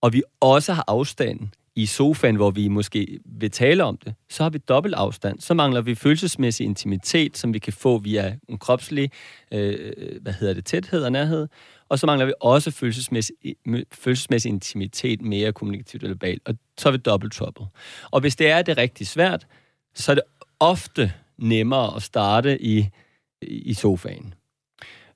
[0.00, 4.42] og vi også har afstand i sofaen, hvor vi måske vil tale om det, så
[4.42, 5.40] har vi dobbelt afstand.
[5.40, 9.10] Så mangler vi følelsesmæssig intimitet, som vi kan få via en kropslig
[9.52, 11.48] øh, hvad hedder det, tæthed og nærhed.
[11.88, 16.42] Og så mangler vi også følelsesmæssig, øh, følelsesmæssig intimitet mere kommunikativt eller balt.
[16.44, 17.66] Og så er vi dobbelt trouble.
[18.10, 19.46] Og hvis det er det rigtig svært,
[19.94, 20.24] så er det
[20.60, 22.88] ofte nemmere at starte i,
[23.48, 24.34] i sofaen.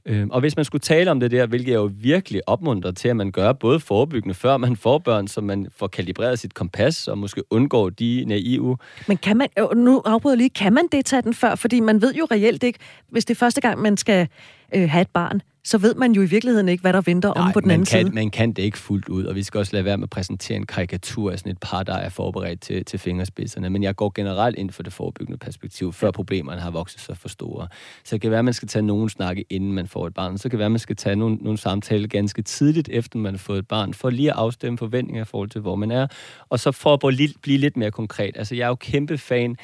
[0.06, 3.08] Øh, og hvis man skulle tale om det der, hvilket jeg jo virkelig opmuntrer til,
[3.08, 7.08] at man gør både forebyggende, før man får børn, så man får kalibreret sit kompas,
[7.08, 8.76] og måske undgår de naive.
[9.08, 11.54] Men kan man, øh, nu afbryder lige, kan man det tage den før?
[11.54, 14.28] Fordi man ved jo reelt ikke, hvis det er første gang, man skal
[14.74, 17.46] øh, have et barn, så ved man jo i virkeligheden ikke, hvad der venter Nej,
[17.46, 18.14] om på den anden kan, side.
[18.14, 20.56] man kan det ikke fuldt ud, og vi skal også lade være med at præsentere
[20.56, 23.70] en karikatur af sådan et par, der er forberedt til, til fingerspidserne.
[23.70, 27.28] Men jeg går generelt ind for det forebyggende perspektiv, før problemerne har vokset sig for
[27.28, 27.68] store.
[28.04, 30.38] Så det kan være, at man skal tage nogen snakke, inden man får et barn.
[30.38, 33.34] Så det kan være, at man skal tage nogle, nogle samtaler ganske tidligt, efter man
[33.34, 36.06] har fået et barn, for lige at afstemme forventninger i forhold til, hvor man er.
[36.48, 38.36] Og så for at blive lidt mere konkret.
[38.36, 39.56] Altså, jeg er jo kæmpe fan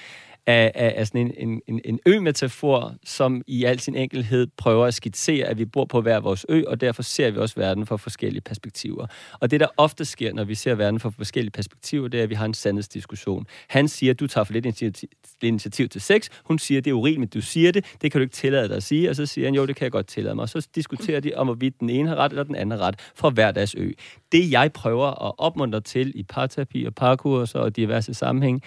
[0.46, 4.94] af, af, af sådan en, en, en ø-metafor, som i al sin enkelhed prøver at
[4.94, 7.96] skitsere, at vi bor på hver vores ø, og derfor ser vi også verden fra
[7.96, 9.07] forskellige perspektiver.
[9.40, 12.30] Og det, der ofte sker, når vi ser verden fra forskellige perspektiver, det er, at
[12.30, 13.46] vi har en sandhedsdiskussion.
[13.68, 15.09] Han siger, at du tager for lidt initiativ,
[15.42, 16.28] initiativ til sex.
[16.44, 17.85] Hun siger, at det er urimeligt, du siger det.
[18.02, 19.11] Det kan du ikke tillade dig at sige.
[19.11, 20.42] Og så siger han, jo, det kan jeg godt tillade mig.
[20.42, 23.12] Og så diskuterer de om, hvorvidt den ene har ret, eller den anden har ret,
[23.14, 23.90] fra hver deres ø.
[24.33, 28.62] Det, jeg prøver at opmuntre til i parterapi og parkurser og diverse sammenhæng,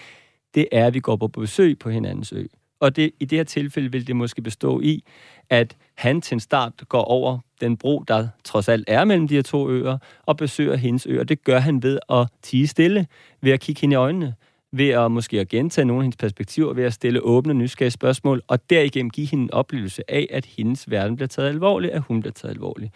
[0.54, 2.44] det er, at vi går på besøg på hinandens ø.
[2.80, 5.04] Og det, i det her tilfælde vil det måske bestå i,
[5.50, 9.34] at han til en start går over den bro, der trods alt er mellem de
[9.34, 11.20] her to øer, og besøger hendes ø.
[11.20, 13.06] Og det gør han ved at tige stille,
[13.40, 14.34] ved at kigge hende i øjnene,
[14.72, 18.42] ved at måske at gentage nogle af hendes perspektiver, ved at stille åbne, nysgerrige spørgsmål,
[18.48, 22.20] og derigennem give hende en oplevelse af, at hendes verden bliver taget alvorligt, at hun
[22.20, 22.92] bliver taget alvorligt.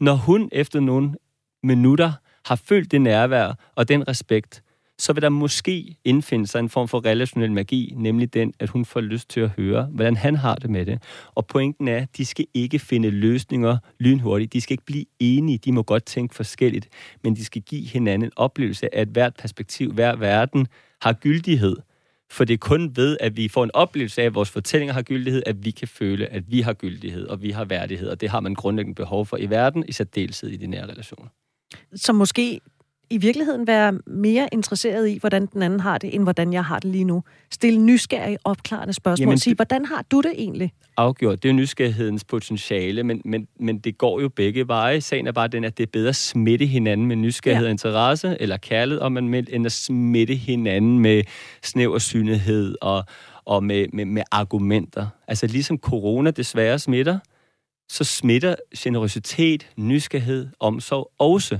[0.00, 1.14] Når hun efter nogle
[1.62, 2.12] minutter
[2.44, 4.62] har følt det nærvær og den respekt,
[4.98, 8.84] så vil der måske indfinde sig en form for relationel magi, nemlig den, at hun
[8.84, 11.02] får lyst til at høre, hvordan han har det med det.
[11.34, 14.52] Og pointen er, at de skal ikke finde løsninger lynhurtigt.
[14.52, 15.58] De skal ikke blive enige.
[15.58, 16.88] De må godt tænke forskelligt,
[17.24, 20.66] men de skal give hinanden en oplevelse af, at hvert perspektiv, hver verden
[21.02, 21.76] har gyldighed.
[22.30, 25.02] For det er kun ved, at vi får en oplevelse af, at vores fortællinger har
[25.02, 28.30] gyldighed, at vi kan føle, at vi har gyldighed, og vi har værdighed, og det
[28.30, 31.28] har man grundlæggende behov for i verden, i særdeleshed i de nære relationer.
[31.94, 32.60] Så måske
[33.10, 36.78] i virkeligheden være mere interesseret i, hvordan den anden har det, end hvordan jeg har
[36.78, 37.22] det lige nu.
[37.52, 39.26] Stille nysgerrige, opklarende spørgsmål.
[39.26, 40.72] Jamen, Sige, hvordan har du det egentlig?
[40.96, 41.42] Afgjort.
[41.42, 45.00] Det er nysgerrighedens potentiale, men, men, men det går jo begge veje.
[45.00, 47.68] Sagen er bare den, at det er bedre at smitte hinanden med nysgerrighed ja.
[47.68, 51.22] og interesse, eller kærlighed, om man end at smitte hinanden med
[51.62, 53.04] snæver synlighed og,
[53.44, 55.06] og med, med, med argumenter.
[55.28, 57.18] Altså ligesom corona desværre smitter,
[57.88, 61.58] så smitter generøsitet, nysgerrighed, omsorg også.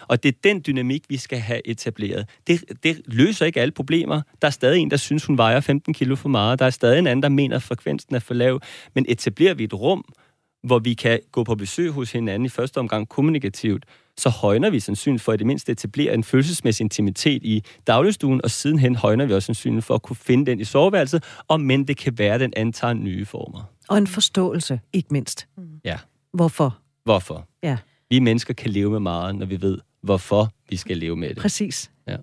[0.00, 2.28] Og det er den dynamik, vi skal have etableret.
[2.46, 4.22] Det, det løser ikke alle problemer.
[4.42, 6.58] Der er stadig en, der synes, hun vejer 15 kilo for meget.
[6.58, 8.60] Der er stadig en anden, der mener, at frekvensen er for lav.
[8.94, 10.04] Men etablerer vi et rum,
[10.62, 13.84] hvor vi kan gå på besøg hos hinanden i første omgang kommunikativt,
[14.16, 18.50] så højner vi sandsynligt for at det mindste etablere en følelsesmæssig intimitet i dagligstuen, og
[18.50, 21.96] sidenhen højner vi også sandsynligt for at kunne finde den i soveværelset, og men det
[21.96, 23.62] kan være, at den antager nye former.
[23.88, 25.48] Og en forståelse, ikke mindst.
[25.84, 25.98] Ja.
[26.32, 26.78] Hvorfor?
[27.04, 27.48] Hvorfor?
[27.62, 27.76] Ja.
[28.10, 31.38] Vi mennesker kan leve med meget, når vi ved, hvorfor vi skal leve med det.
[31.38, 31.90] Præcis.
[32.06, 32.16] Ja.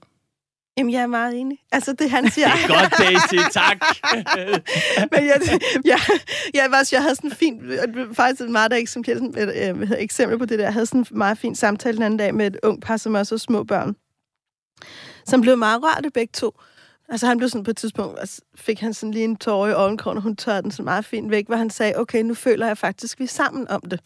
[0.78, 1.60] Jamen, jeg er meget enig.
[1.72, 2.48] Altså, det han siger...
[2.48, 3.78] det er godt, Daisy, tak!
[5.12, 5.42] Men jeg,
[5.86, 6.00] jeg,
[6.54, 7.62] jeg, var, jeg havde sådan en fin...
[8.14, 10.66] Faktisk et meget eksempel, et, et, eksempel på det der.
[10.66, 13.14] Jeg havde sådan en meget fin samtale den anden dag med et ung par, som
[13.14, 13.96] også små børn.
[15.26, 16.60] Som blev meget rørt begge to.
[17.10, 19.72] Altså han blev sådan på et tidspunkt, altså, fik han sådan lige en tårer i
[19.72, 22.68] øjenkrogen, og hun tørrede den så meget fint væk, hvor han sagde, okay, nu føler
[22.68, 24.00] jeg faktisk, vi er sammen om det.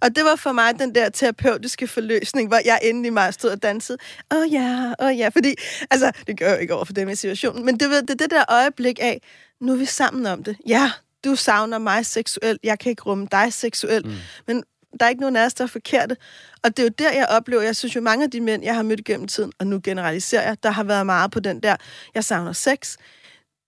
[0.00, 3.62] Og det var for mig den der terapeutiske forløsning, hvor jeg endelig meget stod og
[3.62, 3.98] dansede.
[4.34, 5.54] Åh oh, ja, åh oh, ja, fordi,
[5.90, 8.44] altså, det gør jo ikke over for dem i situationen, men det, det, det der
[8.48, 9.22] øjeblik af,
[9.60, 10.56] nu er vi sammen om det.
[10.66, 10.90] Ja,
[11.24, 14.14] du savner mig seksuelt, jeg kan ikke rumme dig seksuelt, mm.
[14.46, 14.64] men
[15.00, 16.16] der er ikke nogen af os, der er forkerte.
[16.62, 18.74] Og det er jo der, jeg oplever, jeg synes jo, mange af de mænd, jeg
[18.74, 21.76] har mødt gennem tiden, og nu generaliserer jeg, der har været meget på den der,
[22.14, 22.96] jeg savner sex,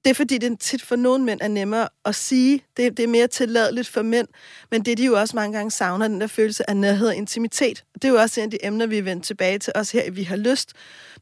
[0.05, 2.65] det er fordi, det tit for nogle mænd er nemmere at sige.
[2.77, 4.29] Det, det er mere tilladeligt for mænd.
[4.71, 7.85] Men det, de jo også mange gange savner, den der følelse af nærhed og intimitet.
[7.95, 10.11] Det er jo også en af de emner, vi er vendt tilbage til os her,
[10.11, 10.73] vi har lyst.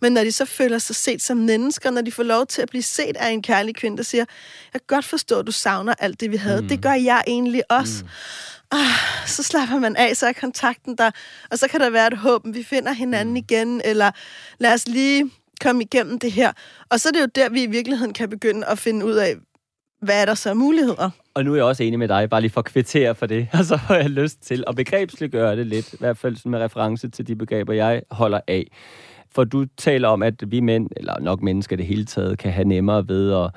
[0.01, 2.69] Men når de så føler sig set som mennesker, når de får lov til at
[2.69, 4.25] blive set af en kærlig kvinde, der siger,
[4.73, 6.63] jeg kan godt forstå, at du savner alt det, vi havde.
[6.63, 6.69] Mm.
[6.69, 8.03] Det gør jeg egentlig også.
[8.03, 8.09] Mm.
[8.71, 11.11] Ah, så slapper man af, så er kontakten der,
[11.51, 13.37] og så kan der være et håb, vi finder hinanden mm.
[13.37, 14.11] igen, eller
[14.59, 16.53] lad os lige komme igennem det her.
[16.91, 19.35] Og så er det jo der, vi i virkeligheden kan begynde at finde ud af,
[20.01, 21.11] hvad er der så muligheder?
[21.35, 23.49] Og nu er jeg også enig med dig, bare lige for at kvittere for det.
[23.59, 27.09] Og så har jeg lyst til at begrebsliggøre det lidt, i hvert fald med reference
[27.09, 28.67] til de begreber, jeg holder af.
[29.31, 32.69] For du taler om, at vi mænd, eller nok mennesker det hele taget, kan have
[32.69, 33.51] nemmere ved at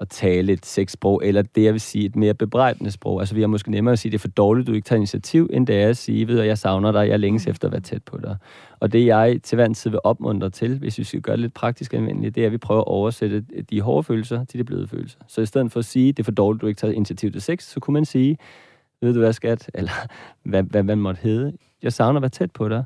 [0.00, 3.20] at tale et sexsprog, eller det, jeg vil sige, et mere bebrejdende sprog.
[3.20, 5.50] Altså, vi har måske nemmere at sige, det er for dårligt, du ikke tager initiativ,
[5.52, 7.50] end det er at sige, ved jeg savner dig, jeg længes mm.
[7.50, 8.36] efter at være tæt på dig.
[8.80, 11.54] Og det, jeg til hver tid vil opmuntre til, hvis vi skal gøre det lidt
[11.54, 14.88] praktisk anvendeligt, det er, at vi prøver at oversætte de hårde følelser til de bløde
[14.88, 15.18] følelser.
[15.28, 17.42] Så i stedet for at sige, det er for dårligt, du ikke tager initiativ til
[17.42, 18.38] sex, så kunne man sige,
[19.00, 19.92] ved du hvad, skat, eller
[20.42, 22.84] hvad, hvad man måtte hedde, jeg savner at være tæt på dig.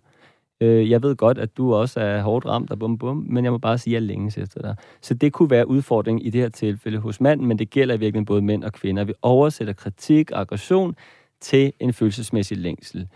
[0.60, 3.52] Øh, jeg ved godt, at du også er hårdt ramt og bum bum, men jeg
[3.52, 4.76] må bare sige, at jeg længes efter dig.
[5.00, 7.98] Så det kunne være udfordring i det her tilfælde hos manden, men det gælder i
[7.98, 9.04] virkeligheden både mænd og kvinder.
[9.04, 10.94] Vi oversætter kritik og aggression
[11.40, 13.08] til en følelsesmæssig længsel.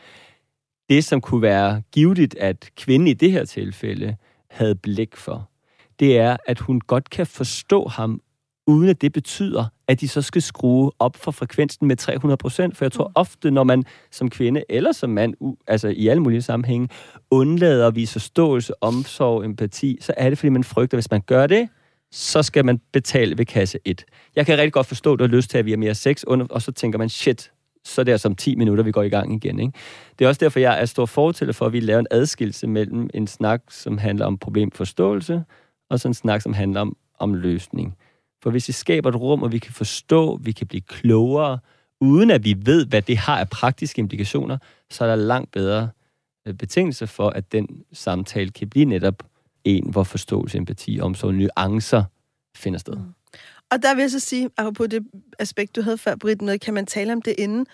[0.88, 4.16] Det, som kunne være givetigt, at kvinden i det her tilfælde
[4.50, 5.50] havde blik for,
[6.00, 8.20] det er, at hun godt kan forstå ham,
[8.66, 12.76] uden at det betyder, at de så skal skrue op for frekvensen med 300 procent.
[12.76, 13.12] For jeg tror mm.
[13.14, 15.34] ofte, når man som kvinde eller som mand,
[15.66, 16.88] altså i alle mulige sammenhænge,
[17.30, 21.20] undlader at vise forståelse, omsorg, empati, så er det, fordi man frygter, at hvis man
[21.20, 21.68] gør det,
[22.12, 24.04] så skal man betale ved kasse 1.
[24.36, 26.22] Jeg kan rigtig godt forstå, at du har lyst til, at vi har mere sex,
[26.22, 27.50] og så tænker man, shit,
[27.84, 29.58] så er det altså om 10 minutter, vi går i gang igen.
[29.58, 29.72] Ikke?
[30.18, 33.10] Det er også derfor, jeg er stor fortæller for, at vi laver en adskillelse mellem
[33.14, 35.44] en snak, som handler om problemforståelse,
[35.90, 37.96] og så en snak, som handler om, om løsning.
[38.44, 41.58] For hvis vi skaber et rum, og vi kan forstå, vi kan blive klogere,
[42.00, 44.58] uden at vi ved, hvad det har af praktiske implikationer,
[44.90, 45.90] så er der langt bedre
[46.46, 49.22] øh, betingelser for, at den samtale kan blive netop
[49.64, 52.04] en, hvor forståelse, empati, omsorg, nuancer
[52.56, 52.94] finder sted.
[52.94, 53.14] Mm.
[53.70, 55.06] Og der vil jeg så sige, på det
[55.38, 57.66] aspekt, du havde før, Britt, med, kan man tale om det inden?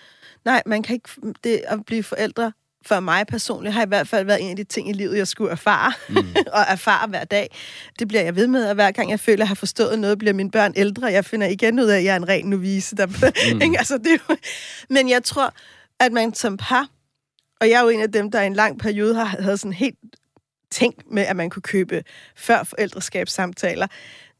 [0.45, 1.09] Nej, man kan ikke...
[1.43, 2.51] Det at blive forældre
[2.85, 5.27] for mig personligt har i hvert fald været en af de ting i livet, jeg
[5.27, 6.15] skulle erfare, mm.
[6.57, 7.55] og erfare hver dag.
[7.99, 10.17] Det bliver jeg ved med, og hver gang jeg føler, at jeg har forstået noget,
[10.17, 11.07] bliver mine børn ældre.
[11.07, 12.95] Jeg finder igen ud af, at jeg er en ren novise.
[12.95, 13.61] Der, mm.
[13.63, 13.77] ikke?
[13.77, 14.35] Altså, det jo...
[14.89, 15.53] Men jeg tror,
[15.99, 16.87] at man som par,
[17.61, 19.73] og jeg er jo en af dem, der i en lang periode har havde sådan
[19.73, 19.97] helt
[20.71, 22.03] tænkt med, at man kunne købe
[22.35, 23.87] før forældreskabssamtaler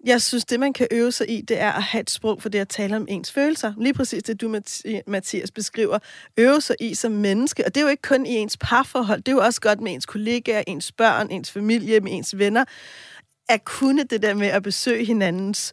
[0.06, 2.50] jeg synes, det man kan øve sig i, det er at have et sprog for
[2.50, 3.74] det at tale om ens følelser.
[3.78, 4.60] Lige præcis det, du,
[5.08, 6.00] Mathias, beskriver.
[6.38, 7.66] Øve sig i som menneske.
[7.66, 9.22] Og det er jo ikke kun i ens parforhold.
[9.22, 12.66] Det er jo også godt med ens kollegaer, ens børn, ens familie, med ens venner.
[13.50, 15.72] At kunne det der med at besøge hinandens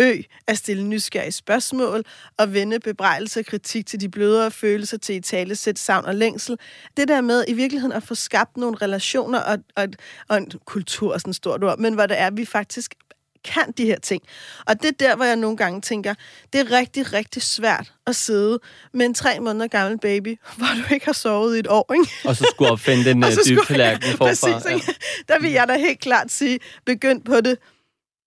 [0.00, 2.04] Ø, at stille nysgerrige spørgsmål
[2.36, 6.14] og vende bebrejdelse og kritik til de blødere følelser til i tale, sæt savn og
[6.14, 6.58] længsel.
[6.96, 9.88] Det der med i virkeligheden at få skabt nogle relationer og, og,
[10.28, 12.94] og en kultur sådan et stort ord, men hvor det er, vi faktisk
[13.44, 14.22] kan de her ting.
[14.66, 16.14] Og det er der, hvor jeg nogle gange tænker,
[16.52, 18.58] det er rigtig, rigtig svært at sidde
[18.94, 22.10] med en tre måneder gammel baby, hvor du ikke har sovet i et år, ikke?
[22.24, 24.24] Og så skulle opfinde den uh, dybe tallerken forfra.
[24.24, 24.84] Præcis, ikke?
[24.88, 25.34] Ja.
[25.34, 27.58] Der vil jeg da helt klart sige, begynd på det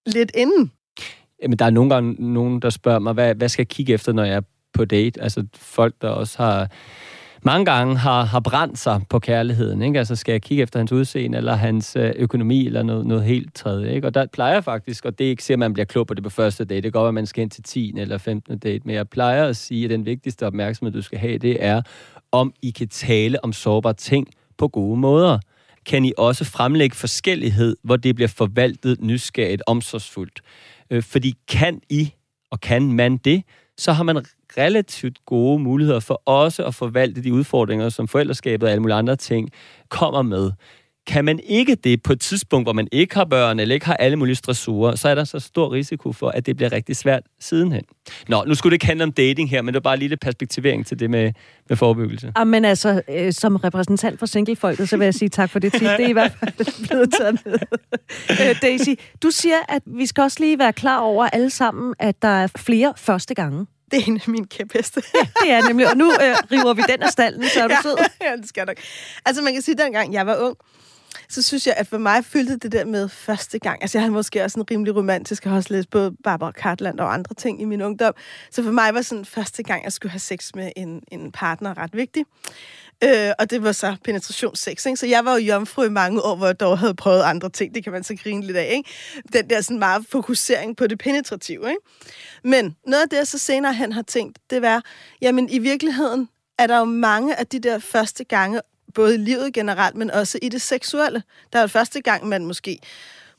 [0.05, 0.71] lidt inden.
[1.41, 4.13] Jamen, der er nogle gange nogen, der spørger mig, hvad, hvad skal jeg kigge efter,
[4.13, 4.41] når jeg er
[4.73, 5.21] på date?
[5.21, 6.69] Altså folk, der også har
[7.43, 9.81] mange gange har, har brændt sig på kærligheden.
[9.81, 9.99] Ikke?
[9.99, 13.55] Altså skal jeg kigge efter hans udseende, eller hans øh, økonomi, eller noget, noget helt
[13.55, 13.93] tredje.
[13.95, 14.07] Ikke?
[14.07, 16.13] Og der plejer jeg faktisk, og det er ikke siger, at man bliver klog på
[16.13, 16.81] det på første date.
[16.81, 17.93] Det går, at man skal ind til 10.
[17.97, 18.59] eller 15.
[18.59, 18.81] date.
[18.85, 21.81] Men jeg plejer at sige, at den vigtigste opmærksomhed, du skal have, det er,
[22.31, 24.27] om I kan tale om sårbare ting
[24.57, 25.39] på gode måder.
[25.85, 30.41] Kan I også fremlægge forskellighed, hvor det bliver forvaltet nysgerrigt, omsorgsfuldt?
[30.89, 32.13] Øh, fordi kan I,
[32.51, 33.43] og kan man det,
[33.77, 34.25] så har man
[34.57, 39.15] relativt gode muligheder for også at forvalte de udfordringer, som forældreskabet og alle mulige andre
[39.15, 39.49] ting
[39.89, 40.51] kommer med.
[41.07, 43.93] Kan man ikke det på et tidspunkt, hvor man ikke har børn, eller ikke har
[43.93, 47.23] alle mulige stressorer, så er der så stor risiko for, at det bliver rigtig svært
[47.39, 47.83] sidenhen.
[48.27, 50.19] Nå, nu skulle det ikke handle om dating her, men det var bare lige lidt
[50.19, 51.31] perspektivering til det med,
[51.69, 52.33] med forebyggelse.
[52.37, 55.73] Ja, men altså, øh, som repræsentant for singlefolket, så vil jeg sige tak for det
[55.73, 55.81] tip.
[55.81, 56.53] Det er i hvert fald
[56.87, 57.57] blevet taget med.
[58.29, 58.89] øh, Daisy,
[59.23, 62.47] du siger, at vi skal også lige være klar over alle sammen, at der er
[62.57, 63.65] flere første gange.
[63.91, 65.03] Det er en af mine kæpheste.
[65.15, 65.89] ja, det er nemlig.
[65.89, 67.97] Og nu øh, river vi den af stallen, så er du ja, sød.
[68.21, 68.77] ja, det skal nok.
[69.25, 70.57] Altså, man kan sige, at dengang jeg var ung,
[71.31, 73.81] så synes jeg, at for mig fyldte det der med første gang.
[73.81, 76.99] Altså, jeg havde måske også en rimelig romantisk, og har også læst både Barbara Cartland
[76.99, 78.13] og andre ting i min ungdom.
[78.51, 81.77] Så for mig var sådan første gang, jeg skulle have sex med en, en partner
[81.77, 82.25] ret vigtig.
[83.03, 84.85] Øh, og det var så penetrationssex.
[84.85, 84.97] Ikke?
[84.97, 87.75] Så jeg var jo jomfru i mange år, hvor jeg dog havde prøvet andre ting.
[87.75, 88.71] Det kan man så grine lidt af.
[88.73, 88.89] Ikke?
[89.33, 91.69] Den der sådan meget fokusering på det penetrative.
[91.69, 91.81] Ikke?
[92.43, 94.83] Men noget af det, jeg så senere hen har tænkt, det var,
[95.21, 98.61] jamen i virkeligheden er der jo mange af de der første gange,
[98.93, 101.23] både i livet generelt, men også i det seksuelle.
[101.53, 102.79] Der er jo første gang, man måske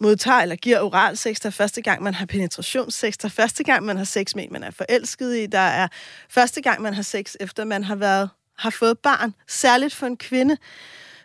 [0.01, 1.41] modtager eller giver oral sex.
[1.41, 3.15] Der er første gang, man har penetrationssex.
[3.17, 5.47] Der er første gang, man har sex med en, man er forelsket i.
[5.47, 5.89] Der er
[6.31, 10.17] første gang, man har sex, efter man har været har fået barn, særligt for en
[10.17, 10.57] kvinde.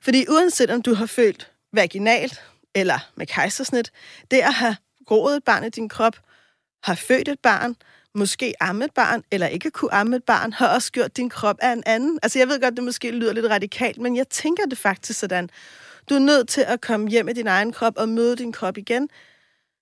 [0.01, 2.41] Fordi uanset om du har følt vaginalt
[2.75, 3.91] eller med kejsersnit,
[4.31, 6.17] det at have groet et barn i din krop,
[6.83, 7.75] har født et barn,
[8.17, 11.58] måske amme et barn, eller ikke kunne amme et barn, har også gjort din krop
[11.62, 12.19] af en anden.
[12.23, 15.49] Altså jeg ved godt, det måske lyder lidt radikalt, men jeg tænker det faktisk sådan.
[16.10, 18.77] Du er nødt til at komme hjem med din egen krop og møde din krop
[18.77, 19.10] igen.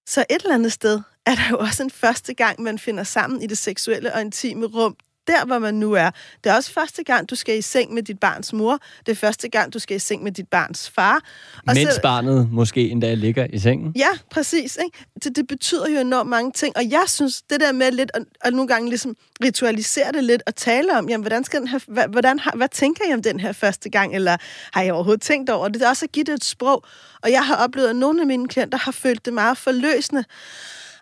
[0.08, 3.41] Så et eller andet sted er der jo også en første gang, man finder sammen
[3.41, 4.95] i det seksuelle og intime rum,
[5.27, 6.09] der, hvor man nu er.
[6.43, 8.79] Det er også første gang, du skal i seng med dit barns mor.
[9.05, 11.21] Det er første gang, du skal i seng med dit barns far.
[11.67, 13.93] Og Mens så, barnet måske endda ligger i sengen.
[13.95, 14.77] Ja, præcis.
[14.85, 14.97] Ikke?
[15.23, 16.77] Det, det betyder jo enormt mange ting.
[16.77, 20.43] Og jeg synes, det der med lidt, at, at nogle gange ligesom ritualisere det lidt
[20.47, 23.39] og tale om, jamen, hvordan skal den her, hvad, hvordan, hvad tænker jeg om den
[23.39, 24.38] her første gang, eller
[24.73, 25.73] har jeg overhovedet tænkt over det?
[25.73, 26.85] Det er også at give det et sprog.
[27.23, 30.23] Og jeg har oplevet, at nogle af mine klienter har følt det meget forløsende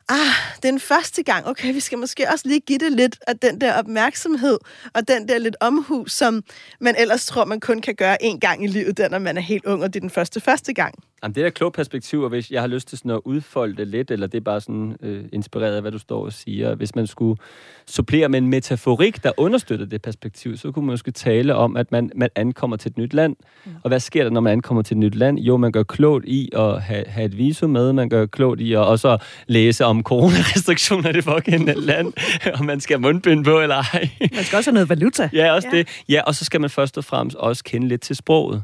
[0.10, 0.18] ah,
[0.56, 3.38] det er den første gang, okay, vi skal måske også lige give det lidt af
[3.38, 4.58] den der opmærksomhed,
[4.94, 6.44] og den der lidt omhu, som
[6.82, 9.42] man ellers tror, man kun kan gøre en gang i livet, den, når man er
[9.42, 10.96] helt ung, og det er den første første gang.
[11.24, 13.76] Jamen, det er et klogt perspektiv, og hvis jeg har lyst til sådan at udfolde
[13.76, 16.76] det lidt, eller det er bare sådan øh, inspireret af, hvad du står og siger.
[16.76, 17.40] Hvis man skulle
[17.88, 21.92] supplere med en metaforik, der understøtter det perspektiv, så kunne man måske tale om, at
[21.92, 23.36] man, man ankommer til et nyt land.
[23.66, 23.72] Mm.
[23.84, 25.40] Og hvad sker der, når man ankommer til et nyt land?
[25.40, 28.74] Jo, man gør klogt i at have, have et visum med, man gør klogt i
[28.74, 32.14] at også læse om coronarestriktioner i det pågældende land,
[32.60, 34.10] om man skal have mundbind på eller ej.
[34.20, 35.30] Man skal også have noget valuta.
[35.34, 35.78] Ja, også ja.
[35.78, 35.88] det.
[36.10, 38.64] Ja, og så skal man først og fremmest også kende lidt til sproget.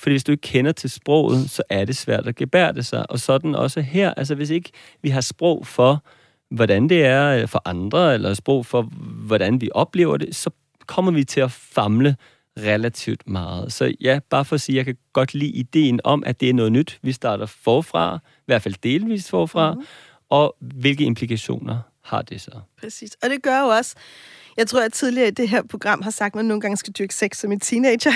[0.00, 3.10] Fordi hvis du ikke kender til sproget, så er det svært at gebærde sig.
[3.10, 4.14] Og sådan også her.
[4.14, 4.70] Altså hvis ikke
[5.02, 6.04] vi har sprog for,
[6.50, 8.82] hvordan det er øh, for andre, eller sprog for,
[9.26, 10.50] hvordan vi oplever det, så
[10.86, 12.16] kommer vi til at famle
[12.58, 13.72] relativt meget.
[13.72, 16.54] Så ja, bare for at sige, jeg kan godt lide ideen om, at det er
[16.54, 16.98] noget nyt.
[17.02, 19.86] Vi starter forfra, i hvert fald delvist forfra, mm-hmm.
[20.28, 22.60] og hvilke implikationer har det så?
[22.80, 23.96] Præcis, og det gør jo også,
[24.56, 26.92] jeg tror, at tidligere i det her program har sagt, at man nogle gange skal
[26.92, 28.10] dyrke sex som en teenager.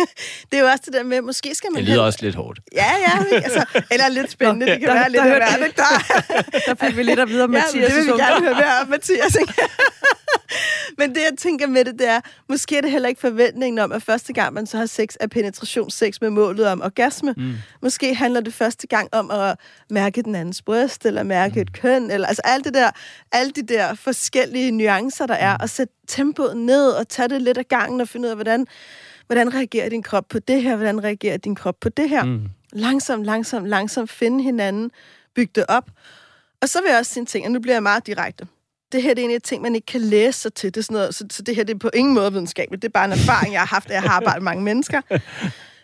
[0.50, 1.76] det er jo også det der med, måske skal man...
[1.76, 2.06] Det lyder hen...
[2.06, 2.60] også lidt hårdt.
[2.72, 3.36] Ja, ja.
[3.36, 4.66] Altså, eller lidt spændende.
[4.66, 6.42] Nå, det kan der, være der, lidt der, af hvert.
[6.46, 7.86] Der, der fik vi lidt at vide om ja, Mathias.
[7.86, 9.36] det vil vi gerne høre mere om, Mathias.
[10.98, 13.92] Men det, jeg tænker med det, det er, måske er det heller ikke forventningen om,
[13.92, 17.34] at første gang, man så har sex, er penetrationssex med målet om orgasme.
[17.36, 17.54] Mm.
[17.82, 19.58] Måske handler det første gang om at
[19.90, 21.60] mærke den andens bryst, eller mærke mm.
[21.60, 22.90] et køn, eller altså alt det der,
[23.32, 25.62] alle de der forskellige nuancer, der er, mm.
[25.62, 28.66] og sætte tempoet ned, og tage det lidt af gangen, og finde ud af, hvordan,
[29.26, 32.24] hvordan reagerer din krop på det her, hvordan reagerer din krop på det her.
[32.24, 32.48] Mm.
[32.72, 34.90] Langsomt, langsomt, langsomt finde hinanden,
[35.34, 35.90] bygge det op,
[36.62, 38.46] Og så vil jeg også sige en ting, og nu bliver jeg meget direkte.
[38.92, 40.74] Det her det er en af de ting, man ikke kan læse sig til.
[40.74, 42.82] Det er sådan noget, så, så det her det er på ingen måde videnskabeligt.
[42.82, 45.00] Det er bare en erfaring, jeg har haft, at jeg har arbejdet med mange mennesker.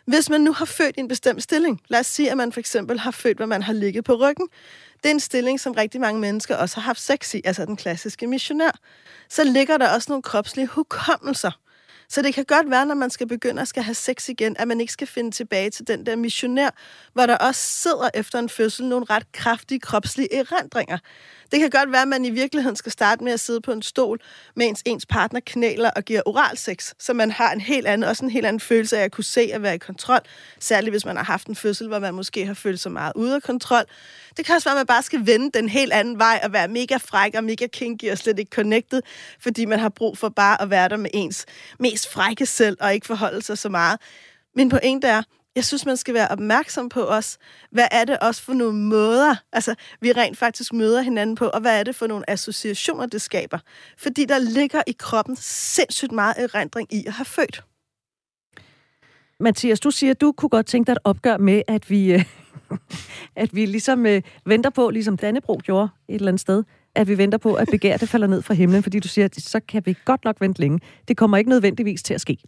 [0.06, 2.60] Hvis man nu har født i en bestemt stilling, lad os sige, at man for
[2.60, 4.48] eksempel har født, hvor man har ligget på ryggen.
[5.02, 7.76] Det er en stilling, som rigtig mange mennesker også har haft sex i, altså den
[7.76, 8.70] klassiske missionær.
[9.28, 11.50] Så ligger der også nogle kropslige hukommelser.
[12.08, 14.68] Så det kan godt være, når man skal begynde at skal have sex igen, at
[14.68, 16.70] man ikke skal finde tilbage til den der missionær,
[17.12, 20.98] hvor der også sidder efter en fødsel nogle ret kraftige kropslige erindringer.
[21.52, 23.82] Det kan godt være, at man i virkeligheden skal starte med at sidde på en
[23.82, 24.20] stol,
[24.56, 28.30] mens ens partner knæler og giver oralsex, så man har en helt anden, også en
[28.30, 30.20] helt anden følelse af at kunne se at være i kontrol,
[30.60, 33.34] særligt hvis man har haft en fødsel, hvor man måske har følt sig meget ude
[33.34, 33.84] af kontrol.
[34.36, 36.68] Det kan også være, at man bare skal vende den helt anden vej og være
[36.68, 39.02] mega fræk og mega kinky og slet ikke connected,
[39.40, 41.46] fordi man har brug for bare at være der med ens
[41.78, 44.00] mest frække selv og ikke forholde sig så meget.
[44.56, 45.22] Min pointe er,
[45.56, 47.38] jeg synes, man skal være opmærksom på os.
[47.70, 51.60] Hvad er det også for nogle måder, altså, vi rent faktisk møder hinanden på, og
[51.60, 53.58] hvad er det for nogle associationer, det skaber?
[53.98, 57.62] Fordi der ligger i kroppen sindssygt meget erindring i at have født.
[59.40, 62.24] Mathias, du siger, at du kunne godt tænke dig et opgør med, at vi, øh,
[63.36, 66.64] at vi ligesom øh, venter på, ligesom Dannebro gjorde et eller andet sted,
[66.94, 69.60] at vi venter på, at begæret falder ned fra himlen, fordi du siger, at så
[69.68, 70.80] kan vi godt nok vente længe.
[71.08, 72.38] Det kommer ikke nødvendigvis til at ske.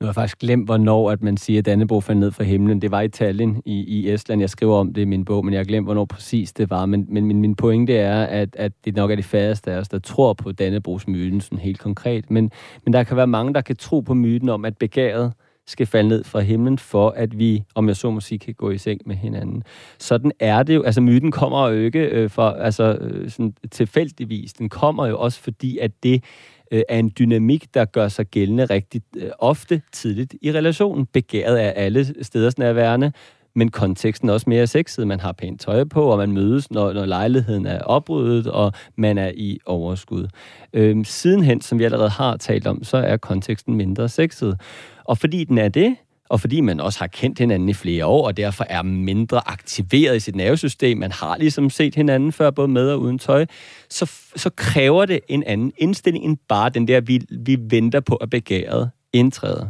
[0.00, 2.82] Nu har jeg faktisk glemt, hvornår at man siger, at Dannebro faldt ned fra himlen.
[2.82, 4.40] Det var i Tallinn i, i Estland.
[4.40, 6.86] Jeg skriver om det i min bog, men jeg har glemt, hvornår præcis det var.
[6.86, 9.88] Men, men min, min pointe er, at, at det nok er de færreste af os,
[9.88, 12.30] der tror på Dannebrogs myten sådan helt konkret.
[12.30, 12.50] Men,
[12.84, 15.32] men der kan være mange, der kan tro på myten om, at begæret
[15.70, 18.70] skal falde ned fra himlen, for at vi, om jeg så må sige, kan gå
[18.70, 19.62] i seng med hinanden.
[19.98, 20.82] Sådan er det jo.
[20.82, 24.52] Altså, myten kommer jo ikke øh, for, altså, øh, sådan tilfældigvis.
[24.52, 26.24] Den kommer jo også fordi, at det
[26.70, 31.06] øh, er en dynamik, der gør sig gældende rigtig øh, ofte tidligt i relationen.
[31.06, 33.12] Begæret er alle steders nærværende,
[33.54, 35.06] men konteksten er også mere sexet.
[35.06, 39.18] Man har pænt tøj på, og man mødes, når, når lejligheden er opryddet, og man
[39.18, 40.28] er i overskud.
[40.72, 44.60] Øhm, sidenhen, som vi allerede har talt om, så er konteksten mindre sexet.
[45.04, 45.96] Og fordi den er det,
[46.30, 50.16] og fordi man også har kendt hinanden i flere år, og derfor er mindre aktiveret
[50.16, 53.46] i sit nervesystem, man har ligesom set hinanden før, både med og uden tøj,
[53.88, 58.14] så, så kræver det en anden indstilling end bare den der, vi, vi venter på,
[58.14, 59.66] at begæret indtræder.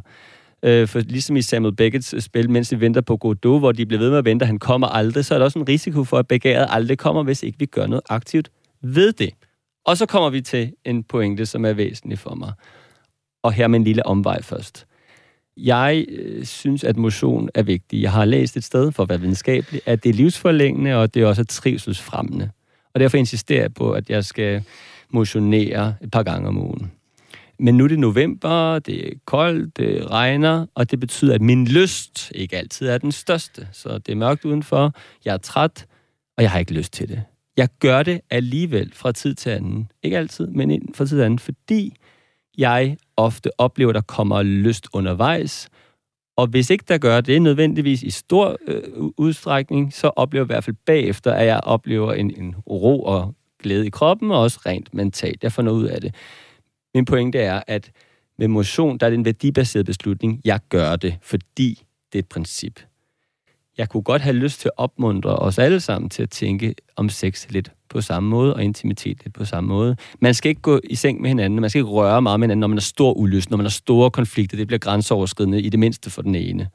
[0.62, 3.86] Øh, for ligesom i Samuel Beckett's øh, spil, mens vi venter på Godot, hvor de
[3.86, 6.18] bliver ved med at vente, han kommer aldrig, så er der også en risiko for,
[6.18, 8.50] at begæret aldrig kommer, hvis ikke vi gør noget aktivt
[8.82, 9.30] ved det.
[9.86, 12.52] Og så kommer vi til en pointe, som er væsentlig for mig.
[13.42, 14.86] Og her med en lille omvej først.
[15.56, 18.02] Jeg øh, synes, at motion er vigtig.
[18.02, 21.22] Jeg har læst et sted for at være videnskabelig, at det er livsforlængende, og det
[21.22, 22.50] er også trivselsfremmende.
[22.94, 24.62] Og derfor insisterer jeg på, at jeg skal
[25.10, 26.90] motionere et par gange om ugen.
[27.60, 31.68] Men nu er det november, det er koldt, det regner, og det betyder, at min
[31.68, 33.68] lyst ikke altid er den største.
[33.72, 34.92] Så det er mørkt udenfor,
[35.24, 35.86] jeg er træt,
[36.36, 37.22] og jeg har ikke lyst til det.
[37.56, 39.90] Jeg gør det alligevel fra tid til anden.
[40.02, 41.96] Ikke altid, men fra tid til anden, fordi
[42.58, 45.68] jeg ofte oplever, der kommer lyst undervejs.
[46.36, 48.82] Og hvis ikke der gør det nødvendigvis i stor øh,
[49.16, 53.34] udstrækning, så oplever jeg i hvert fald bagefter, at jeg oplever en, en ro og
[53.62, 55.42] glæde i kroppen, og også rent mentalt.
[55.42, 56.14] Jeg får noget ud af det.
[56.94, 57.90] Min pointe er, at
[58.38, 60.40] med motion, der er det en værdibaseret beslutning.
[60.44, 61.82] Jeg gør det, fordi
[62.12, 62.80] det er et princip.
[63.78, 67.08] Jeg kunne godt have lyst til at opmuntre os alle sammen til at tænke om
[67.08, 69.96] sex lidt på samme måde, og intimitet lidt på samme måde.
[70.20, 72.60] Man skal ikke gå i seng med hinanden, man skal ikke røre meget med hinanden,
[72.60, 74.56] når man har stor ulyst, når man har store konflikter.
[74.56, 76.68] Det bliver grænseoverskridende i det mindste for den ene.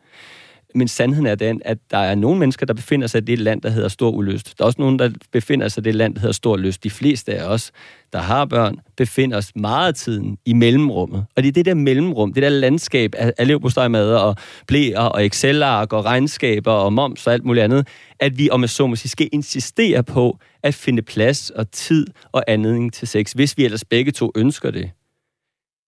[0.75, 3.61] Men sandheden er den, at der er nogle mennesker, der befinder sig i det land,
[3.61, 4.57] der hedder stor uløst.
[4.57, 6.83] Der er også nogen, der befinder sig i det land, der hedder stor lyst.
[6.83, 7.71] De fleste af os,
[8.13, 11.25] der har børn, befinder os meget af tiden i mellemrummet.
[11.35, 14.35] Og det er det der mellemrum, det der landskab af, af og
[14.67, 17.87] blæer og Excel-ark og regnskaber og moms og alt muligt andet,
[18.19, 22.07] at vi, om jeg så må sige, skal insistere på at finde plads og tid
[22.31, 24.91] og anledning til sex, hvis vi ellers begge to ønsker det.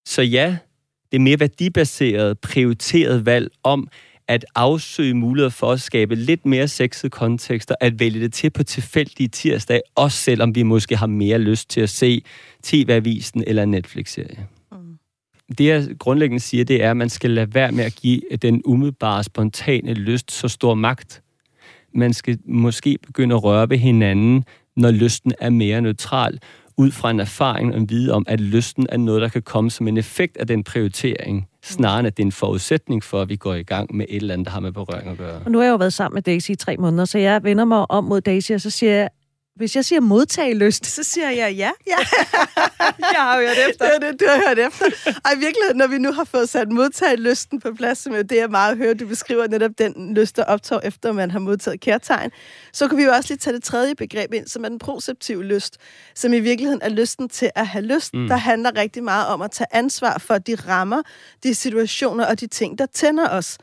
[0.07, 0.57] Så ja,
[1.11, 3.87] det er mere værdibaseret, prioriteret valg om,
[4.27, 8.63] at afsøge muligheder for at skabe lidt mere sexede kontekster, at vælge det til på
[8.63, 12.21] tilfældige tirsdag, også selvom vi måske har mere lyst til at se
[12.63, 14.47] TV-avisen eller en Netflix-serie.
[14.71, 14.77] Mm.
[15.57, 18.61] Det, jeg grundlæggende siger, det er, at man skal lade være med at give den
[18.65, 21.21] umiddelbare, spontane lyst så stor magt.
[21.93, 26.39] Man skal måske begynde at røre ved hinanden, når lysten er mere neutral,
[26.77, 29.71] ud fra en erfaring og en viden om, at lysten er noget, der kan komme
[29.71, 33.29] som en effekt af den prioritering, snarere end at det er en forudsætning for, at
[33.29, 35.41] vi går i gang med et eller andet, der har med berøring at gøre.
[35.45, 37.65] Og nu har jeg jo været sammen med Daisy i tre måneder, så jeg vender
[37.65, 39.09] mig om mod Daisy, og så siger jeg,
[39.57, 41.71] hvis jeg siger modtagelyst, så siger jeg ja.
[41.87, 41.97] ja.
[42.99, 43.85] jeg har hørt efter.
[43.85, 44.85] Det er det, du har hørt efter.
[45.25, 48.47] Og i virkeligheden, når vi nu har fået sat modtagelysten på plads, som det er
[48.47, 52.31] meget at høre, du beskriver netop den lyst, der optår efter, man har modtaget kærtegn,
[52.73, 55.43] så kan vi jo også lige tage det tredje begreb ind, som er den proceptive
[55.43, 55.77] lyst,
[56.15, 58.27] som i virkeligheden er lysten til at have lyst, mm.
[58.27, 61.01] der handler rigtig meget om at tage ansvar for de rammer,
[61.43, 63.57] de situationer og de ting, der tænder os.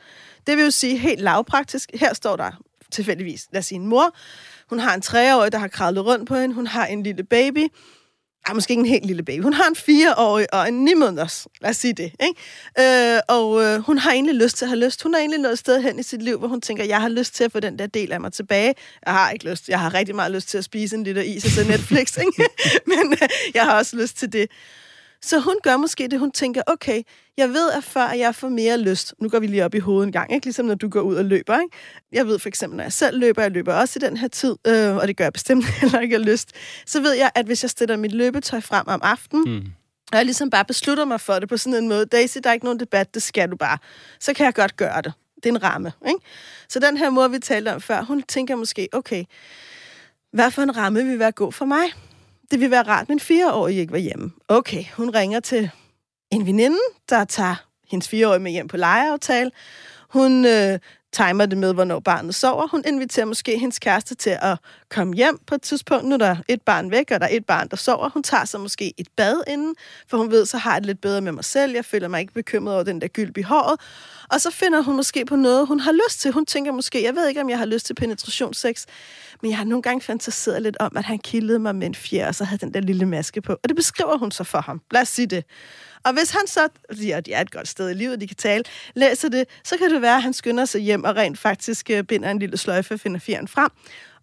[0.46, 1.90] Det vil jo sige helt lavpraktisk.
[1.94, 2.50] Her står der
[2.90, 4.16] tilfældigvis, lad os sige en mor,
[4.68, 6.54] hun har en treårig, der har kravlet rundt på hende.
[6.54, 7.68] Hun har en lille baby.
[8.46, 9.42] Ah, måske ikke en helt lille baby.
[9.42, 11.46] Hun har en fireårig og en ni måneders.
[11.60, 12.12] Lad os sige det.
[12.20, 13.14] Ikke?
[13.14, 15.02] Øh, og øh, hun har egentlig lyst til at have lyst.
[15.02, 17.34] Hun er egentlig nået sted hen i sit liv, hvor hun tænker, jeg har lyst
[17.34, 18.74] til at få den der del af mig tilbage.
[19.06, 19.68] Jeg har ikke lyst.
[19.68, 22.16] Jeg har rigtig meget lyst til at spise en liter is og se Netflix.
[22.26, 22.48] Ikke?
[22.86, 24.50] Men øh, jeg har også lyst til det.
[25.24, 27.02] Så hun gør måske det, hun tænker, okay,
[27.36, 30.06] jeg ved, at før jeg får mere lyst, nu går vi lige op i hovedet
[30.06, 30.46] en gang, ikke?
[30.46, 31.58] ligesom når du går ud og løber.
[31.58, 31.76] Ikke?
[32.12, 34.56] Jeg ved for eksempel, når jeg selv løber, jeg løber også i den her tid,
[34.66, 36.52] øh, og det gør jeg bestemt heller ikke af lyst,
[36.86, 39.66] så ved jeg, at hvis jeg stiller mit løbetøj frem om aftenen, mm.
[40.12, 42.54] og jeg ligesom bare beslutter mig for det på sådan en måde, Daisy, der er
[42.54, 43.78] ikke nogen debat, det skal du bare,
[44.20, 45.12] så kan jeg godt gøre det.
[45.36, 45.92] Det er en ramme.
[46.06, 46.20] Ikke?
[46.68, 49.24] Så den her mor, vi talte om før, hun tænker måske, okay,
[50.32, 51.84] hvad for en ramme vil være god for mig?
[52.54, 54.32] Det vil være rart, men fireårige ikke var hjemme.
[54.48, 55.70] Okay, hun ringer til
[56.32, 56.78] en veninde,
[57.08, 57.54] der tager
[57.90, 59.50] hendes fireårige med hjem på lejeaftale.
[60.08, 60.78] Hun øh,
[61.14, 62.66] timer det med, hvornår barnet sover.
[62.66, 64.58] Hun inviterer måske hendes kæreste til at
[64.90, 66.04] komme hjem på et tidspunkt.
[66.04, 68.08] Nu er der et barn væk, og der er et barn, der sover.
[68.08, 69.74] Hun tager sig måske et bad inden,
[70.08, 71.74] for hun ved, så har jeg det lidt bedre med mig selv.
[71.74, 73.80] Jeg føler mig ikke bekymret over den der gylp i håret.
[74.30, 76.32] Og så finder hun måske på noget, hun har lyst til.
[76.32, 78.84] Hun tænker måske, jeg ved ikke, om jeg har lyst til penetrationssex,
[79.42, 82.28] men jeg har nogle gange fantaseret lidt om, at han kildede mig med en fjer,
[82.28, 83.52] og så havde den der lille maske på.
[83.52, 84.80] Og det beskriver hun så for ham.
[84.90, 85.44] Lad os sige det.
[86.04, 86.68] Og hvis han så,
[87.02, 89.90] ja, de er et godt sted i livet, de kan tale, læser det, så kan
[89.90, 92.94] det være, at han skynder sig hjem og rent faktisk øh, binder en lille sløjfe
[92.94, 93.70] og finder fjeren frem.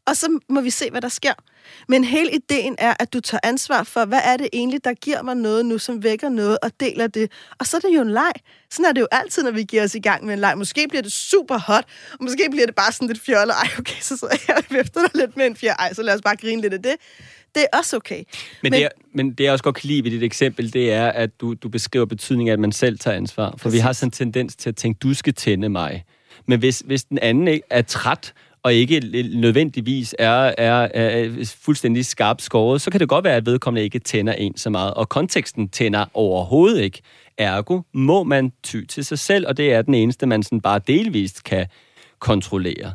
[0.06, 1.34] Og så må vi se, hvad der sker.
[1.88, 5.22] Men hele ideen er, at du tager ansvar for, hvad er det egentlig, der giver
[5.22, 7.32] mig noget nu, som vækker noget, og deler det.
[7.60, 8.32] Og så er det jo en leg.
[8.70, 10.58] Sådan er det jo altid, når vi giver os i gang med en leg.
[10.58, 13.56] Måske bliver det super hot, og måske bliver det bare sådan lidt fjollet.
[13.56, 15.76] Ej, okay, så sidder jeg efter dig lidt med en fjer.
[15.76, 16.96] Ej, så lad os bare grine lidt af det.
[17.56, 18.18] Det er også okay.
[18.18, 18.26] Men,
[18.64, 21.08] men, det, er, men det, jeg også godt kan lide ved dit eksempel, det er,
[21.08, 23.52] at du, du beskriver betydningen af, at man selv tager ansvar.
[23.52, 23.74] For Præcis.
[23.74, 26.04] vi har sådan en tendens til at tænke, du skal tænde mig.
[26.46, 28.34] Men hvis, hvis den anden ikke er træt,
[28.64, 29.00] og ikke
[29.36, 34.00] nødvendigvis er, er, er fuldstændig skarpt skåret, så kan det godt være, at vedkommende ikke
[34.00, 34.94] tænder en så meget.
[34.94, 37.02] Og konteksten tænder overhovedet ikke.
[37.38, 40.80] Ergo må man ty til sig selv, og det er den eneste, man sådan bare
[40.88, 41.68] delvist kan
[42.20, 42.94] kontrollere.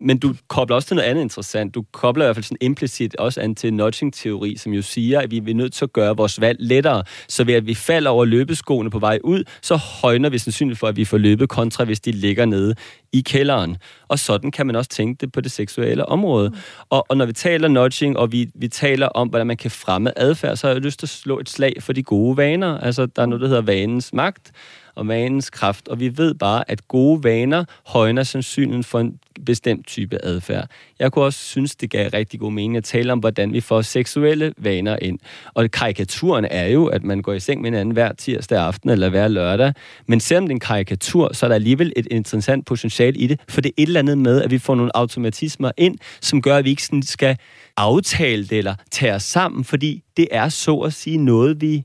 [0.00, 1.74] Men du kobler også til noget andet interessant.
[1.74, 5.30] Du kobler i hvert fald sådan implicit også an til nudging-teori, som jo siger, at
[5.30, 7.04] vi er nødt til at gøre vores valg lettere.
[7.28, 10.86] Så ved at vi falder over løbeskoene på vej ud, så højner vi sandsynligt for,
[10.86, 12.74] at vi får løbet kontra, hvis de ligger nede
[13.12, 13.76] i kælderen.
[14.08, 16.48] Og sådan kan man også tænke det på det seksuelle område.
[16.48, 16.56] Mm.
[16.90, 20.18] Og, og når vi taler nudging, og vi, vi taler om, hvordan man kan fremme
[20.18, 22.78] adfærd, så har jeg lyst til at slå et slag for de gode vaner.
[22.78, 24.52] Altså, der er noget, der hedder vanens magt
[24.96, 29.86] og vanens kraft, og vi ved bare, at gode vaner højner sandsynligheden for en bestemt
[29.86, 30.68] type adfærd.
[30.98, 33.82] Jeg kunne også synes, det gav rigtig god mening at tale om, hvordan vi får
[33.82, 35.18] seksuelle vaner ind.
[35.54, 39.08] Og karikaturen er jo, at man går i seng med hinanden hver tirsdag aften eller
[39.08, 39.72] hver lørdag.
[40.06, 43.40] Men selvom det er en karikatur, så er der alligevel et interessant potentiale i det,
[43.48, 46.56] for det er et eller andet med, at vi får nogle automatismer ind, som gør,
[46.56, 47.36] at vi ikke sådan skal
[47.76, 51.84] aftale det eller tage os sammen, fordi det er så at sige noget, vi,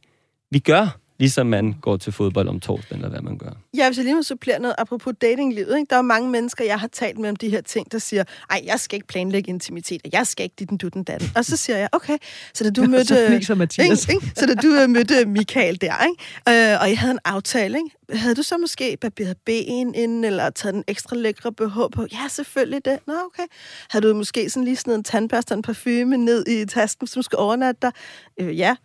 [0.51, 3.52] vi gør Ligesom man går til fodbold om torsdagen, eller hvad man gør.
[3.78, 5.78] Ja, hvis jeg lige må supplere noget apropos datinglivet.
[5.78, 5.90] Ikke?
[5.90, 8.62] Der er mange mennesker, jeg har talt med om de her ting, der siger, ej,
[8.66, 11.30] jeg skal ikke planlægge intimitet, og jeg skal ikke dit den dutten datten.
[11.36, 12.18] Og så siger jeg, okay,
[12.54, 13.44] så da du mødte...
[13.46, 14.08] så, Mathias.
[14.08, 14.40] Ikke, ikke?
[14.40, 16.74] så da du øh, mødte Michael der, ikke?
[16.74, 18.18] Øh, og I havde en aftale, ikke?
[18.18, 22.06] havde du så måske barberet ben inden, eller taget en ekstra lækre BH på?
[22.12, 23.00] Ja, selvfølgelig det.
[23.08, 23.44] Nå, okay.
[23.90, 27.22] Havde du måske sådan lige sådan en tandpasta og en parfume ned i tasken, som
[27.22, 27.92] skal overnatte dig?
[28.40, 28.76] Øh, ja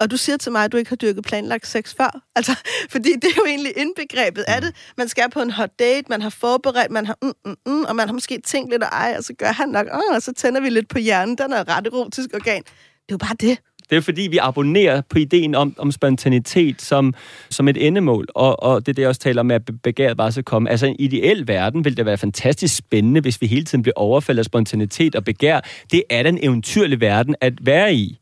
[0.00, 2.20] og du siger til mig, at du ikke har dyrket planlagt sex før.
[2.36, 2.58] Altså,
[2.90, 4.74] fordi det er jo egentlig indbegrebet af det.
[4.96, 7.96] Man skal på en hot date, man har forberedt, man har mm, mm, mm, og
[7.96, 10.60] man har måske tænkt lidt, ej, og så gør han nok, Åh, og så tænder
[10.60, 12.62] vi lidt på hjernen, den er ret erotisk organ.
[12.62, 13.58] Det er jo bare det.
[13.90, 17.14] Det er fordi, vi abonnerer på ideen om, om spontanitet som,
[17.50, 20.32] som et endemål, og, og det er det, jeg også taler om, at begæret bare
[20.32, 20.70] så komme.
[20.70, 24.38] Altså, en ideel verden ville det være fantastisk spændende, hvis vi hele tiden blev overfaldet
[24.38, 25.60] af spontanitet og begær.
[25.92, 28.19] Det er den eventyrlige verden at være i.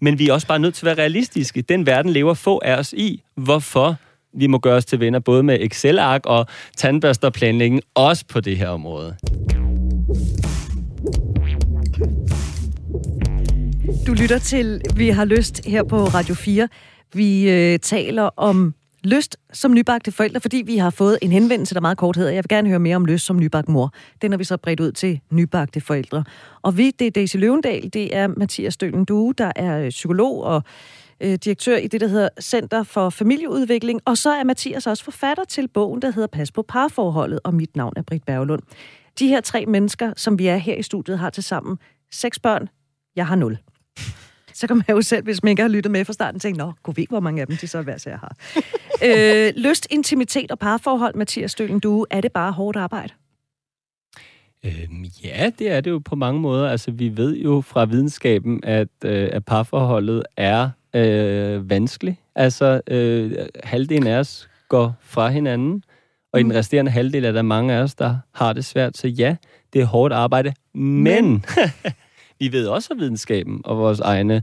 [0.00, 1.62] Men vi er også bare nødt til at være realistiske.
[1.62, 3.22] Den verden lever få af os i.
[3.34, 3.96] Hvorfor
[4.32, 6.46] vi må gøre os til venner både med Excel-ark og
[6.76, 9.16] tandbørsterplanlægning, også på det her område.
[14.06, 16.68] Du lytter til Vi har lyst her på Radio 4.
[17.14, 18.74] Vi øh, taler om
[19.04, 22.44] Lyst som nybagte forældre, fordi vi har fået en henvendelse, der meget kort hedder, jeg
[22.44, 23.92] vil gerne høre mere om lyst som nybagt mor.
[24.22, 26.24] Den har vi så bredt ud til nybagte forældre.
[26.62, 30.42] Og vi, det er Daisy Løvendal, det er Mathias Stølen Due, der er øh, psykolog
[30.42, 30.62] og
[31.20, 34.00] øh, direktør i det, der hedder Center for Familieudvikling.
[34.04, 37.76] Og så er Mathias også forfatter til bogen, der hedder Pas på parforholdet, og mit
[37.76, 38.62] navn er Britt Berglund.
[39.18, 41.78] De her tre mennesker, som vi er her i studiet, har til sammen
[42.12, 42.68] seks børn.
[43.16, 43.58] Jeg har nul.
[44.60, 46.72] Så kan man jo selv, hvis man ikke har lyttet med fra starten, tænke, nå,
[46.82, 48.36] kunne vi ikke, hvor mange af dem de så hver sær har.
[49.06, 53.12] øh, lyst, intimitet og parforhold, Mathias Stølen, du, er det bare hårdt arbejde?
[54.64, 56.68] Øhm, ja, det er det jo på mange måder.
[56.68, 62.16] Altså, vi ved jo fra videnskaben, at, øh, at parforholdet er øh, vanskeligt.
[62.34, 63.32] Altså, øh,
[63.64, 65.84] halvdelen af os går fra hinanden,
[66.32, 66.40] og mm.
[66.40, 66.56] i den mm.
[66.56, 68.96] resterende halvdel er der mange af os, der har det svært.
[68.96, 69.36] Så ja,
[69.72, 71.44] det er hårdt arbejde, men, men.
[72.40, 74.42] vi ved også af videnskaben og vores egne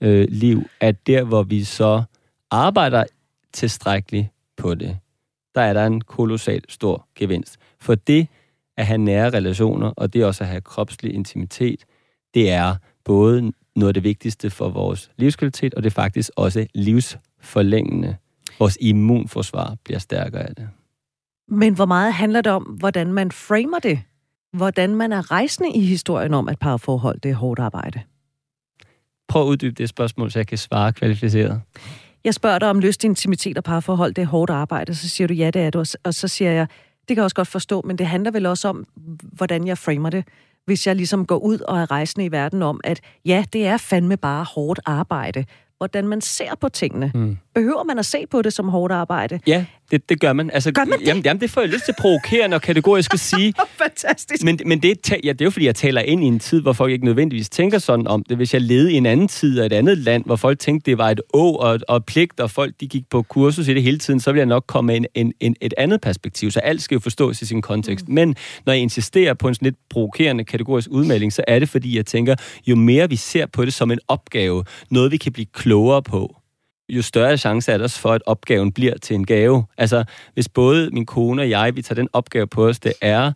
[0.00, 2.02] øh, liv, at der, hvor vi så
[2.50, 3.04] arbejder
[3.52, 4.98] tilstrækkeligt på det,
[5.54, 7.56] der er der en kolossal stor gevinst.
[7.80, 8.28] For det
[8.76, 11.84] at have nære relationer, og det også at have kropslig intimitet,
[12.34, 16.66] det er både noget af det vigtigste for vores livskvalitet, og det er faktisk også
[16.74, 18.16] livsforlængende.
[18.58, 20.68] Vores immunforsvar bliver stærkere af det.
[21.48, 24.00] Men hvor meget handler det om, hvordan man framer det?
[24.56, 28.00] Hvordan man er rejsende i historien om, at parforhold det er hårdt arbejde?
[29.28, 31.60] Prøv at uddybe det spørgsmål, så jeg kan svare kvalificeret.
[32.24, 34.94] Jeg spørger dig om lyst, intimitet og parforhold, det er hårdt arbejde.
[34.94, 35.96] Så siger du, ja, det er det.
[36.04, 36.66] Og så siger jeg,
[37.08, 38.86] det kan jeg også godt forstå, men det handler vel også om,
[39.22, 40.24] hvordan jeg framer det.
[40.64, 43.76] Hvis jeg ligesom går ud og er rejsende i verden om, at ja, det er
[43.76, 45.44] fandme bare hårdt arbejde
[45.78, 47.12] hvordan man ser på tingene.
[47.14, 47.38] Mm.
[47.56, 49.40] Behøver man at se på det som hårdt arbejde?
[49.46, 50.50] Ja, det, det gør man.
[50.50, 51.06] Altså, gør man det?
[51.06, 53.54] Jamen, jamen, det får jeg lyst til at provokere, når kategorisk at sige.
[53.82, 54.44] Fantastisk.
[54.44, 56.72] Men, men det, ja, det er jo, fordi jeg taler ind i en tid, hvor
[56.72, 58.36] folk ikke nødvendigvis tænker sådan om det.
[58.36, 60.98] Hvis jeg levede i en anden tid og et andet land, hvor folk tænkte, det
[60.98, 63.98] var et å og, og pligt, og folk de gik på kursus i det hele
[63.98, 66.50] tiden, så ville jeg nok komme med en, en, en, et andet perspektiv.
[66.50, 68.08] Så alt skal jo forstås i sin kontekst.
[68.08, 68.14] Mm.
[68.14, 68.36] Men
[68.66, 72.06] når jeg insisterer på en sådan lidt provokerende kategorisk udmelding, så er det, fordi jeg
[72.06, 72.34] tænker,
[72.66, 76.35] jo mere vi ser på det som en opgave, noget vi kan blive klogere på,
[76.88, 79.64] jo større chance er der for, at opgaven bliver til en gave.
[79.78, 83.32] Altså, hvis både min kone og jeg, vi tager den opgave på os, det er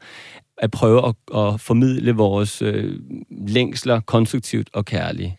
[0.59, 2.95] at prøve at, at formidle vores øh,
[3.31, 5.33] længsler konstruktivt og kærligt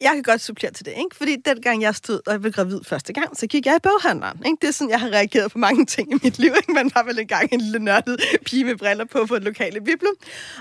[0.00, 1.16] jeg kan godt supplere til det, ikke?
[1.16, 4.42] Fordi dengang jeg stod og jeg blev gravid første gang, så gik jeg i boghandleren.
[4.46, 4.58] Ikke?
[4.60, 6.52] Det er sådan, jeg har reageret på mange ting i mit liv.
[6.56, 6.72] Ikke?
[6.72, 10.08] Man var vel engang en lille nørdet pige med briller på på et lokale biblo.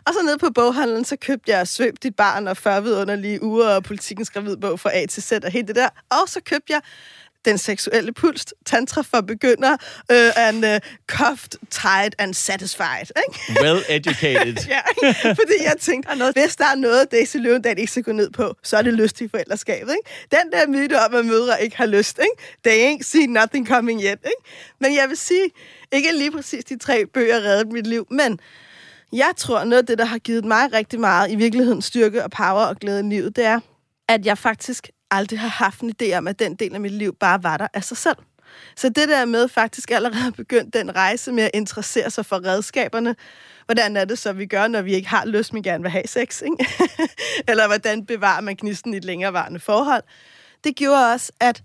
[0.06, 3.68] Og så nede på boghandlen, så købte jeg Svøb dit barn og 40 vidunderlige uger
[3.68, 5.90] og politikens gravidbog fra A til Z og helt det der.
[6.10, 6.82] Og så købte jeg
[7.46, 9.72] den seksuelle puls, tantra for begynder,
[10.10, 13.08] uh, and uh, cuffed, tied and satisfied.
[13.28, 13.62] Ikke?
[13.62, 14.56] Well educated.
[14.76, 14.82] ja,
[15.22, 18.56] fordi jeg tænkte, noget, hvis der er noget, Daisy Løvendal ikke skal gå ned på,
[18.64, 19.94] så er det lyst i forældreskabet.
[19.94, 20.10] Ikke?
[20.32, 22.20] Den der myte om, at mødre ikke har lyst.
[22.20, 22.54] Ikke?
[22.66, 24.10] They ain't seen nothing coming yet.
[24.10, 24.44] Ikke?
[24.82, 25.50] Men jeg vil sige,
[25.92, 28.40] ikke lige præcis de tre bøger reddede mit liv, men
[29.14, 32.32] jeg tror, noget af det, der har givet mig rigtig meget i virkeligheden styrke og
[32.32, 33.60] power og glæde i livet, det er,
[34.10, 37.16] at jeg faktisk aldrig har haft en idé om, at den del af mit liv
[37.20, 38.18] bare var der af sig selv.
[38.76, 43.16] Så det der med faktisk allerede begyndt den rejse med at interessere sig for redskaberne,
[43.66, 46.08] hvordan er det så, vi gør, når vi ikke har lyst, men gerne vil have
[46.08, 46.68] sex, ikke?
[47.50, 50.04] eller hvordan bevarer man gnisten i et længerevarende forhold,
[50.64, 51.64] det gjorde også, at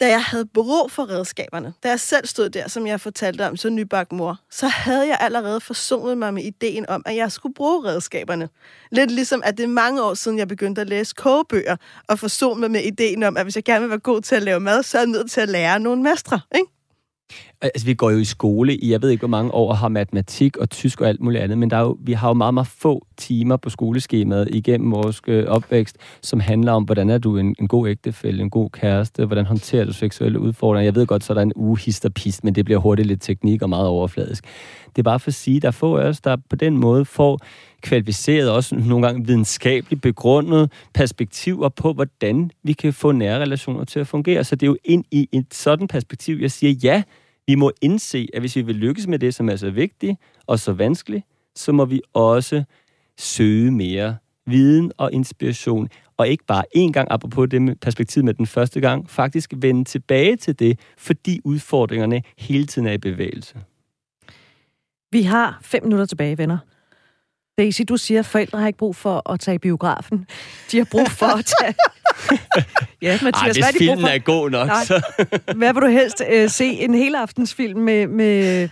[0.00, 3.56] da jeg havde brug for redskaberne, da jeg selv stod der, som jeg fortalte om,
[3.56, 7.54] så nybagt mor, så havde jeg allerede forsonet mig med ideen om, at jeg skulle
[7.54, 8.48] bruge redskaberne.
[8.92, 11.76] Lidt ligesom, at det er mange år siden, jeg begyndte at læse kogebøger,
[12.08, 14.42] og forsonet mig med ideen om, at hvis jeg gerne vil være god til at
[14.42, 16.75] lave mad, så er jeg nødt til at lære nogle mestre, ikke?
[17.62, 19.88] Altså, vi går jo i skole i, jeg ved ikke, hvor mange år, og har
[19.88, 22.54] matematik og tysk og alt muligt andet, men der er jo, vi har jo meget,
[22.54, 27.38] meget få timer på skoleskemaet igennem vores øh, opvækst, som handler om, hvordan er du
[27.38, 30.84] en, en god ægtefælle, en god kæreste, hvordan håndterer du seksuelle udfordringer.
[30.84, 31.78] Jeg ved godt, så er der en uge
[32.14, 34.44] pist, men det bliver hurtigt lidt teknik og meget overfladisk.
[34.86, 37.04] Det er bare for at sige, der er få af os, der på den måde
[37.04, 37.38] får
[37.82, 44.00] kvalificeret, også nogle gange videnskabeligt begrundet perspektiver på, hvordan vi kan få nære relationer til
[44.00, 44.44] at fungere.
[44.44, 47.02] Så det er jo ind i et sådan perspektiv, jeg siger, ja,
[47.46, 50.16] vi må indse, at hvis vi vil lykkes med det, som er så vigtigt
[50.46, 51.24] og så vanskeligt,
[51.54, 52.64] så må vi også
[53.18, 54.16] søge mere
[54.46, 58.80] viden og inspiration, og ikke bare én gang, apropos det med perspektivet med den første
[58.80, 63.58] gang, faktisk vende tilbage til det, fordi udfordringerne hele tiden er i bevægelse.
[65.12, 66.58] Vi har fem minutter tilbage, venner.
[67.58, 70.26] Daisy, du siger, at forældre har ikke brug for at tage i biografen.
[70.72, 71.74] De har brug for at tage...
[73.02, 74.08] ja, Mathias, Ej, hvis hvad er de filmen for?
[74.08, 74.84] er god nok, Nej.
[74.84, 75.02] så...
[75.56, 76.64] hvad vil du helst øh, se?
[76.64, 78.68] En helaftensfilm med, med,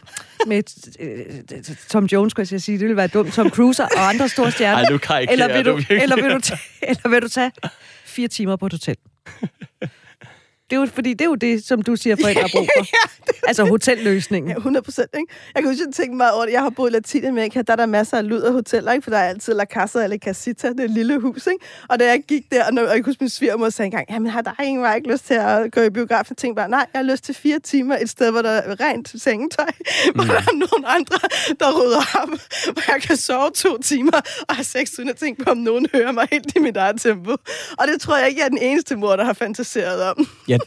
[0.47, 0.63] med
[1.01, 2.79] øh, Tom Jones, skulle jeg sige.
[2.79, 3.33] Det ville være dumt.
[3.33, 4.77] Tom Cruise og andre store stjerner.
[4.79, 7.53] Ej, nu eller vil du, du eller, vil du tage, eller vil du tage
[8.05, 8.97] fire timer på et hotel?
[10.75, 12.85] Det er jo, fordi det er jo det, som du siger, forældre har brug for.
[12.85, 14.51] ja, altså hotelløsningen.
[14.51, 15.11] Ja, 100 procent.
[15.15, 15.33] Ikke?
[15.55, 16.53] Jeg kan huske, at tænke meget over det.
[16.53, 19.03] Jeg har boet i Latinamerika, der er der masser af luder hoteller, ikke?
[19.03, 21.47] for der er altid La Casa eller Casita, det er et lille hus.
[21.47, 21.65] Ikke?
[21.89, 24.31] Og da jeg gik der, og, når, og jeg huske, min svigermor sagde engang, jamen
[24.31, 26.33] har der ingen var ikke lyst til at gå i biografen?
[26.33, 28.81] Jeg tænkte bare, nej, jeg har lyst til fire timer et sted, hvor der er
[28.81, 30.15] rent sengetøj, mm.
[30.15, 31.19] hvor der er nogen andre,
[31.61, 32.29] der rydder op,
[32.73, 35.87] hvor jeg kan sove to timer og have sex uden at tænke på, om nogen
[35.95, 37.31] hører mig helt i mit eget tempo.
[37.79, 40.29] Og det tror jeg ikke, jeg er den eneste mor, der har fantaseret om.
[40.49, 40.59] jeg,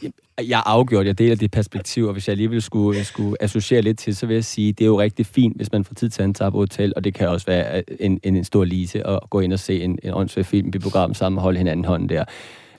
[0.48, 4.16] jeg afgjort, jeg deler det perspektiv, og hvis jeg alligevel skulle, skulle associere lidt til,
[4.16, 6.34] så vil jeg sige, det er jo rigtig fint, hvis man får tid til at
[6.34, 9.40] tage på hotel, og det kan også være en, en, en stor lise at gå
[9.40, 12.24] ind og se en, en åndssvær film i program sammen og holde hinanden hånden der.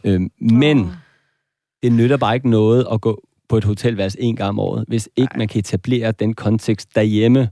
[0.03, 0.87] Øhm, men oh.
[1.83, 5.09] det nytter bare ikke noget at gå på et hotelværelse en gang om året, hvis
[5.15, 5.37] ikke Nej.
[5.37, 7.49] man kan etablere den kontekst derhjemme,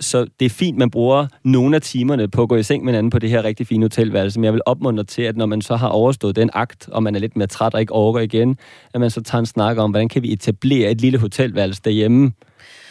[0.00, 2.92] så det er fint, man bruger nogle af timerne på at gå i seng med
[2.92, 5.62] hinanden på det her rigtig fine hotelværelse, men jeg vil opmuntre til, at når man
[5.62, 8.58] så har overstået den akt, og man er lidt mere træt og ikke overgår igen,
[8.94, 12.32] at man så tager en snak om, hvordan kan vi etablere et lille hotelværelse derhjemme,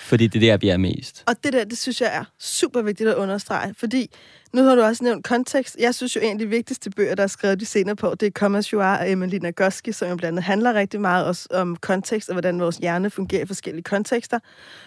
[0.09, 1.23] fordi det er der, vi er mest.
[1.27, 4.11] Og det der, det synes jeg er super vigtigt at understrege, fordi
[4.53, 5.77] nu har du også nævnt kontekst.
[5.79, 8.25] Jeg synes jo, en af de vigtigste bøger, der er skrevet de senere på, det
[8.25, 11.47] er Comme Joar og af Emily Nagoski, som jo blandt andet handler rigtig meget også
[11.51, 14.39] om kontekst og hvordan vores hjerne fungerer i forskellige kontekster.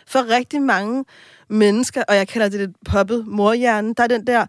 [0.06, 1.04] For rigtig mange
[1.48, 4.46] mennesker, og jeg kalder det lidt poppet morhjernen, der er den der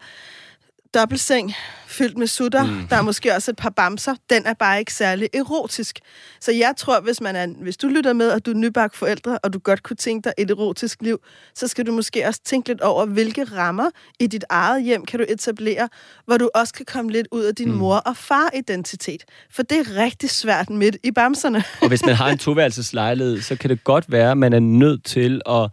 [0.93, 1.53] dobbeltseng
[1.93, 2.63] fyldt med sutter.
[2.65, 2.87] Mm.
[2.89, 4.15] Der er måske også et par bamser.
[4.29, 5.99] Den er bare ikke særlig erotisk.
[6.39, 9.37] Så jeg tror, hvis, man er, hvis du lytter med, og du er nybagt forældre,
[9.43, 11.19] og du godt kunne tænke dig et erotisk liv,
[11.55, 13.89] så skal du måske også tænke lidt over, hvilke rammer
[14.19, 15.89] i dit eget hjem kan du etablere,
[16.25, 17.77] hvor du også kan komme lidt ud af din mm.
[17.77, 19.23] mor- og far-identitet.
[19.51, 21.63] For det er rigtig svært midt i bamserne.
[21.81, 25.03] og hvis man har en toværelseslejlighed, så kan det godt være, at man er nødt
[25.03, 25.69] til at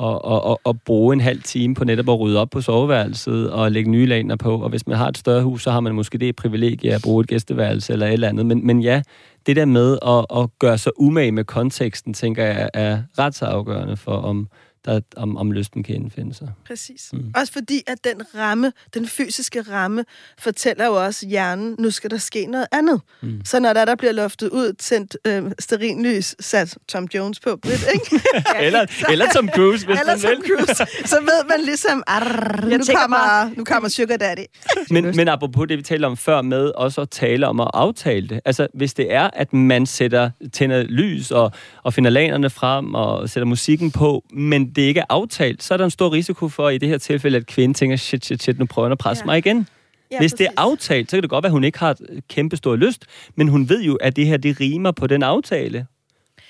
[0.00, 3.50] og, og, og, og bruge en halv time på netop at rydde op på soveværelset
[3.50, 4.62] og lægge nye laner på.
[4.62, 7.20] Og hvis man har et større hus, så har man måske det privilegie at bruge
[7.20, 8.46] et gæsteværelse eller et eller andet.
[8.46, 9.02] Men, men ja,
[9.46, 13.44] det der med at, at gøre sig umage med konteksten, tænker jeg, er ret så
[13.44, 14.48] afgørende for, om,
[14.84, 16.48] der, om, om lysten kan indfinde sig.
[16.66, 17.10] Præcis.
[17.12, 17.32] Mm.
[17.36, 20.04] Også fordi, at den ramme, den fysiske ramme,
[20.38, 23.00] fortæller jo også hjernen, nu skal der ske noget andet.
[23.22, 23.40] Mm.
[23.44, 27.86] Så når der, der bliver loftet ud, tændt øh, sterinlys, sat Tom Jones på Brit,
[27.94, 28.22] ikke?
[28.66, 30.56] eller, så, eller Tom Cruise, hvis eller man Tom vil.
[30.56, 34.44] Cruise, så ved man ligesom, arr, nu, kommer, nu kommer Sugar Daddy.
[34.94, 38.28] men, men apropos det, vi talte om før med, også at tale om at aftale
[38.28, 38.40] det.
[38.44, 41.52] Altså, hvis det er, at man sætter, tænder lys og,
[41.82, 45.78] og finder lanerne frem og sætter musikken på, men det ikke er aftalt, så er
[45.78, 48.58] der en stor risiko for, i det her tilfælde, at kvinden tænker, shit, shit, shit,
[48.58, 49.26] nu prøver jeg at presse ja.
[49.26, 49.66] mig igen.
[50.10, 50.38] Ja, Hvis præcis.
[50.38, 51.96] det er aftalt, så kan det godt være, at hun ikke har
[52.28, 55.86] kæmpe stor lyst, men hun ved jo, at det her, det rimer på den aftale.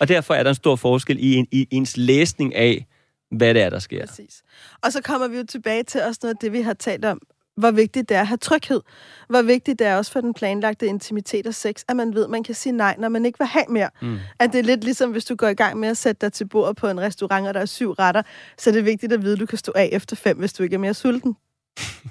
[0.01, 2.87] Og derfor er der en stor forskel i, en, i ens læsning af,
[3.31, 4.07] hvad det er, der sker.
[4.07, 4.43] Præcis.
[4.83, 7.21] Og så kommer vi jo tilbage til også noget af det, vi har talt om
[7.61, 8.81] hvor vigtigt det er at have tryghed.
[9.29, 12.31] Hvor vigtigt det er også for den planlagte intimitet og sex, at man ved, at
[12.31, 13.91] man kan sige nej, når man ikke vil have mere.
[14.03, 14.19] Mm.
[14.39, 16.49] At det er lidt ligesom, hvis du går i gang med at sætte dig til
[16.49, 18.23] bord på en restaurant, og der er syv retter,
[18.59, 20.63] så er det vigtigt at vide, at du kan stå af efter fem, hvis du
[20.63, 21.37] ikke er mere sulten.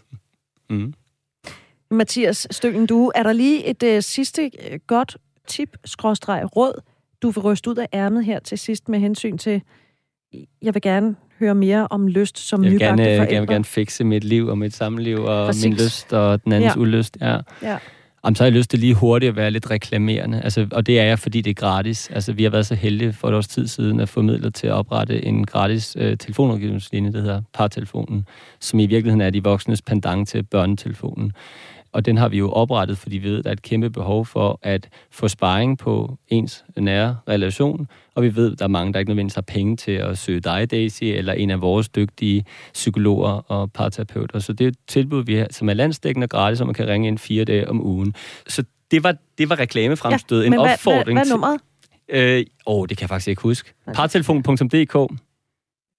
[0.70, 0.94] mm.
[1.92, 6.82] Mathias Stølen, du, er der lige et uh, sidste uh, godt tip, skråstreg, råd,
[7.22, 9.62] du vil ryste ud af ærmet her til sidst med hensyn til,
[10.62, 13.34] jeg vil gerne høre mere om lyst som jeg nybagte gerne, forældre?
[13.34, 15.64] Jeg vil gerne fikse mit liv og mit samliv og Præcis.
[15.64, 16.82] min lyst og den andens ja.
[16.82, 17.18] ulyst.
[17.22, 17.38] Ja.
[17.62, 17.78] ja.
[18.26, 20.42] Jamen, så har jeg lyst til lige hurtigt at være lidt reklamerende.
[20.42, 22.10] Altså, og det er jeg, fordi det er gratis.
[22.10, 24.68] Altså, vi har været så heldige for et års tid siden at få midler til
[24.68, 28.26] at oprette en gratis øh, telefonrådgivningslinje, der hedder Partelefonen,
[28.60, 31.32] som i virkeligheden er de voksnes pendant til børnetelefonen.
[31.92, 34.26] Og den har vi jo oprettet, fordi vi ved, at der er et kæmpe behov
[34.26, 37.88] for at få sparring på ens nære relation.
[38.16, 40.40] Og vi ved, at der er mange, der ikke nødvendigvis har penge til at søge
[40.40, 44.40] dig, Daisy, eller en af vores dygtige psykologer og parterapeuter.
[44.40, 46.88] Så det er et tilbud, vi har, som er landsdækkende og gratis, og man kan
[46.88, 48.14] ringe ind fire dage om ugen.
[48.48, 50.42] Så det var, det var reklamefremstød.
[50.42, 51.62] Ja, en opfordring hvad, hvad, hvad er nummeret?
[52.10, 53.74] Til, øh, åh, det kan jeg faktisk ikke huske.
[53.94, 55.14] Partelefon.dk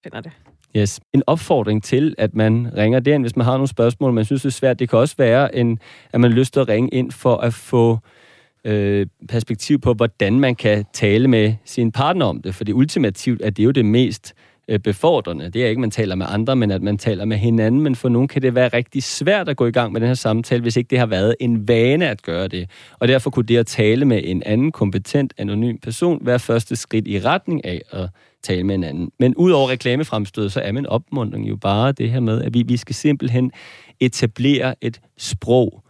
[0.03, 0.31] Finder det.
[0.77, 0.99] Yes.
[1.13, 4.49] En opfordring til, at man ringer derind, hvis man har nogle spørgsmål, man synes, det
[4.49, 4.79] er svært.
[4.79, 5.79] Det kan også være, en,
[6.13, 7.99] at man har lyst til at ringe ind for at få
[8.65, 12.55] øh, perspektiv på, hvordan man kan tale med sin partner om det.
[12.55, 14.33] For det ultimativt er det jo det mest
[14.67, 15.49] øh, befordrende.
[15.49, 17.81] Det er ikke, at man taler med andre, men at man taler med hinanden.
[17.81, 20.15] Men for nogen kan det være rigtig svært at gå i gang med den her
[20.15, 22.69] samtale, hvis ikke det har været en vane at gøre det.
[22.99, 27.07] Og derfor kunne det at tale med en anden kompetent, anonym person være første skridt
[27.07, 28.09] i retning af at
[28.43, 29.11] tale med hinanden.
[29.19, 32.77] Men udover reklamefremstød, så er min opmuntring jo bare det her med, at vi, vi
[32.77, 33.51] skal simpelthen
[33.99, 35.83] etablere et sprog.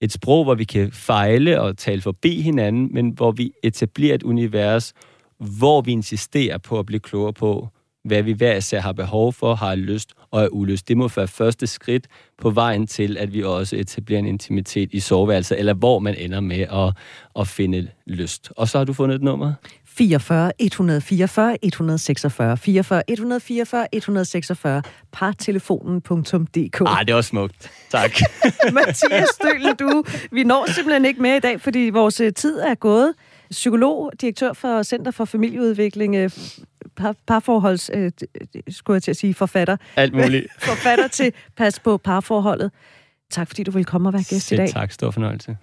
[0.00, 4.22] Et sprog, hvor vi kan fejle og tale forbi hinanden, men hvor vi etablerer et
[4.22, 4.92] univers,
[5.38, 7.68] hvor vi insisterer på at blive klogere på,
[8.06, 10.88] hvad vi hver især har behov for, har lyst og er ulyst.
[10.88, 12.06] Det må være første skridt
[12.38, 16.40] på vejen til, at vi også etablerer en intimitet i soveværelset, eller hvor man ender
[16.40, 16.92] med at,
[17.40, 18.52] at finde lyst.
[18.56, 19.52] Og så har du fundet et nummer?
[19.98, 24.82] 44 144 146 44 144 146
[25.12, 27.70] partelefonen.dk Ah, det er også smukt.
[27.90, 28.10] Tak.
[28.72, 32.74] Mathias Stølen, du, vi når simpelthen ikke med i dag, fordi vores øh, tid er
[32.74, 33.14] gået.
[33.50, 36.30] Psykolog, direktør for Center for Familieudvikling, øh,
[36.96, 38.10] par, parforholds, øh,
[38.68, 39.76] skulle jeg til at sige, forfatter.
[39.96, 40.46] Alt muligt.
[40.68, 42.70] forfatter til Pas på parforholdet.
[43.30, 44.72] Tak fordi du vil komme og være gæst Selv i dag.
[44.72, 45.56] tak, stor fornøjelse.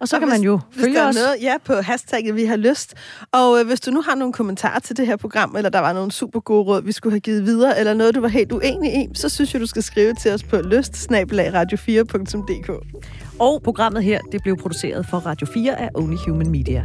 [0.00, 1.14] Og så Og kan hvis, man jo hvis følge der er os.
[1.14, 2.94] noget, ja, på hashtagget Vi har lyst.
[3.32, 5.92] Og øh, hvis du nu har nogle kommentarer til det her program, eller der var
[5.92, 8.94] nogle super gode råd, vi skulle have givet videre, eller noget, du var helt uenig
[8.94, 12.70] i, så synes jeg, du skal skrive til os på lyst radio4.dk.
[13.38, 16.84] Og programmet her, det blev produceret for Radio 4 af Only Human Media.